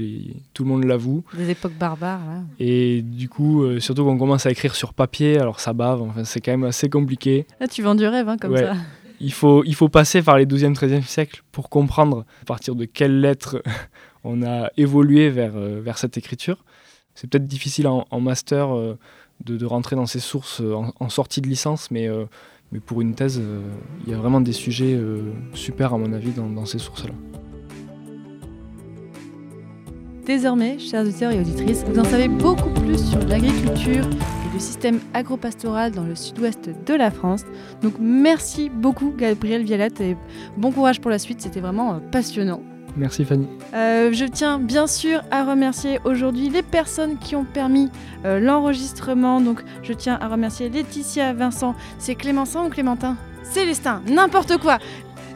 [0.55, 1.25] tout le monde l'avoue.
[1.35, 2.25] Des époques barbares.
[2.27, 2.41] Là.
[2.59, 6.03] Et du coup, euh, surtout quand on commence à écrire sur papier, alors ça bave,
[6.03, 7.47] enfin, c'est quand même assez compliqué.
[7.61, 8.75] Là, tu vends du rêve hein, comme ça.
[9.21, 12.85] Il faut, il faut passer par les 12e, 13e siècles pour comprendre à partir de
[12.87, 13.63] quelles lettres
[14.25, 16.65] on a évolué vers, vers cette écriture.
[17.15, 18.75] C'est peut-être difficile en, en master
[19.45, 22.24] de, rentrer dans ces sources euh, en, sortie de licence, mais, euh,
[22.70, 23.61] mais pour une thèse, euh,
[24.05, 24.99] il y a vraiment des sujets
[25.55, 27.12] super à mon avis dans, ces sources-là.
[30.24, 35.01] Désormais, chers auditeurs et auditrices, vous en savez beaucoup plus sur l'agriculture et le système
[35.14, 37.43] agropastoral dans le sud-ouest de la France.
[37.82, 40.16] Donc merci beaucoup Gabriel Vialat et
[40.57, 42.62] bon courage pour la suite, c'était vraiment passionnant.
[42.97, 43.47] Merci Fanny.
[43.74, 47.90] Euh, je tiens bien sûr à remercier aujourd'hui les personnes qui ont permis
[48.24, 49.40] euh, l'enregistrement.
[49.40, 53.16] Donc je tiens à remercier Laetitia, Vincent, c'est Clémentin ou Clémentin?
[53.43, 54.78] Célestin, n'importe quoi.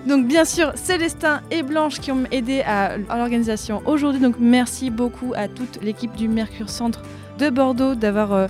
[0.06, 4.20] Donc bien sûr Célestin et Blanche qui ont aidé à, l'organisation aujourd'hui.
[4.20, 7.02] Donc merci beaucoup à toute l'équipe du Mercure Centre
[7.38, 8.46] de Bordeaux d'avoir euh,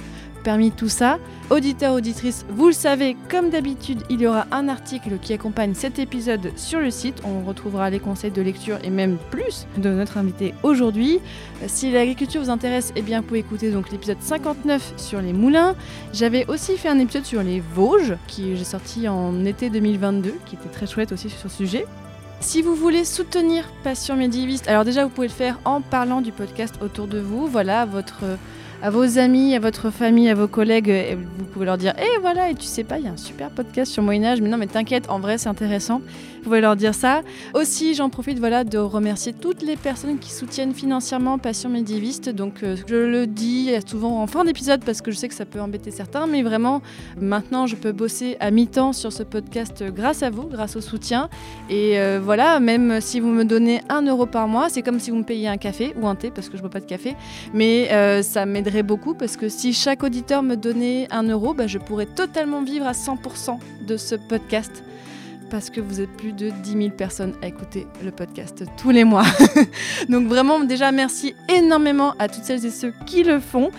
[0.47, 1.18] permis tout ça.
[1.51, 5.99] Auditeurs, auditrices, vous le savez, comme d'habitude, il y aura un article qui accompagne cet
[5.99, 7.20] épisode sur le site.
[7.24, 11.18] On retrouvera les conseils de lecture et même plus de notre invité aujourd'hui.
[11.66, 15.74] Si l'agriculture vous intéresse, eh bien, vous pouvez écouter donc l'épisode 59 sur les moulins.
[16.12, 20.55] J'avais aussi fait un épisode sur les Vosges, qui j'ai sorti en été 2022, qui
[20.55, 21.86] était très chouette aussi sur ce sujet.
[22.38, 26.30] Si vous voulez soutenir Passion médiéviste, alors déjà vous pouvez le faire en parlant du
[26.30, 27.49] podcast autour de vous.
[27.49, 28.22] Voilà votre
[28.87, 32.20] à vos amis, à votre famille, à vos collègues, et vous pouvez leur dire Eh
[32.20, 34.59] voilà, et tu sais pas, il y a un super podcast sur Moyen-Âge, mais non,
[34.59, 36.03] mais t'inquiète, en vrai, c'est intéressant.
[36.47, 37.22] Pouvez leur dire ça.
[37.55, 42.28] Aussi, j'en profite voilà, de remercier toutes les personnes qui soutiennent financièrement Passion médiéviste.
[42.28, 45.44] Donc, euh, je le dis souvent en fin d'épisode parce que je sais que ça
[45.44, 46.82] peut embêter certains, mais vraiment,
[47.20, 51.30] maintenant, je peux bosser à mi-temps sur ce podcast grâce à vous, grâce au soutien.
[51.68, 55.11] Et euh, voilà, même si vous me donnez un euro par mois, c'est comme si
[55.11, 57.16] vous me payiez un café ou un thé parce que je bois pas de café,
[57.55, 61.66] mais euh, ça m'aide beaucoup parce que si chaque auditeur me donnait un euro, bah,
[61.66, 64.84] je pourrais totalement vivre à 100% de ce podcast
[65.51, 69.05] parce que vous êtes plus de 10 000 personnes à écouter le podcast tous les
[69.05, 69.24] mois.
[70.09, 73.70] Donc vraiment déjà merci énormément à toutes celles et ceux qui le font.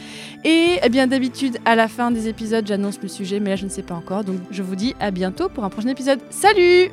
[0.44, 3.66] Et eh bien d'habitude à la fin des épisodes j'annonce le sujet mais là je
[3.66, 4.24] ne sais pas encore.
[4.24, 6.20] Donc je vous dis à bientôt pour un prochain épisode.
[6.30, 6.90] Salut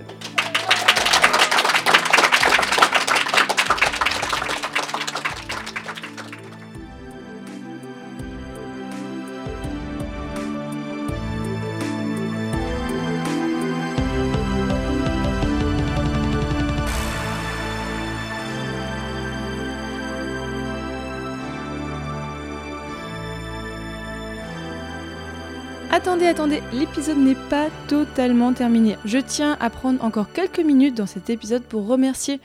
[26.15, 28.95] Attendez, attendez, l'épisode n'est pas totalement terminé.
[29.05, 32.39] Je tiens à prendre encore quelques minutes dans cet épisode pour remercier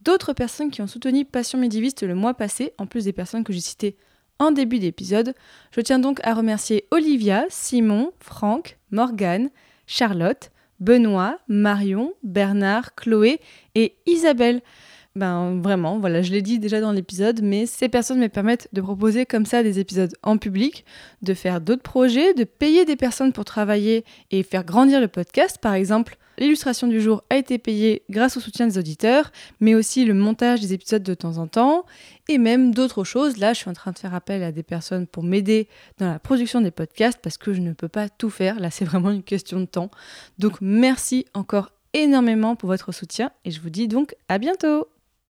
[0.00, 3.52] d'autres personnes qui ont soutenu Passion médiéviste le mois passé, en plus des personnes que
[3.52, 3.98] j'ai citées
[4.38, 5.34] en début d'épisode.
[5.70, 9.50] Je tiens donc à remercier Olivia, Simon, Franck, Morgane,
[9.86, 13.38] Charlotte, Benoît, Marion, Bernard, Chloé
[13.74, 14.62] et Isabelle.
[15.16, 18.80] Ben vraiment, voilà, je l'ai dit déjà dans l'épisode, mais ces personnes me permettent de
[18.80, 20.84] proposer comme ça des épisodes en public,
[21.22, 25.58] de faire d'autres projets, de payer des personnes pour travailler et faire grandir le podcast.
[25.60, 30.04] Par exemple, l'illustration du jour a été payée grâce au soutien des auditeurs, mais aussi
[30.04, 31.86] le montage des épisodes de temps en temps,
[32.28, 33.36] et même d'autres choses.
[33.38, 35.66] Là, je suis en train de faire appel à des personnes pour m'aider
[35.98, 38.60] dans la production des podcasts parce que je ne peux pas tout faire.
[38.60, 39.90] Là, c'est vraiment une question de temps.
[40.38, 44.86] Donc merci encore énormément pour votre soutien et je vous dis donc à bientôt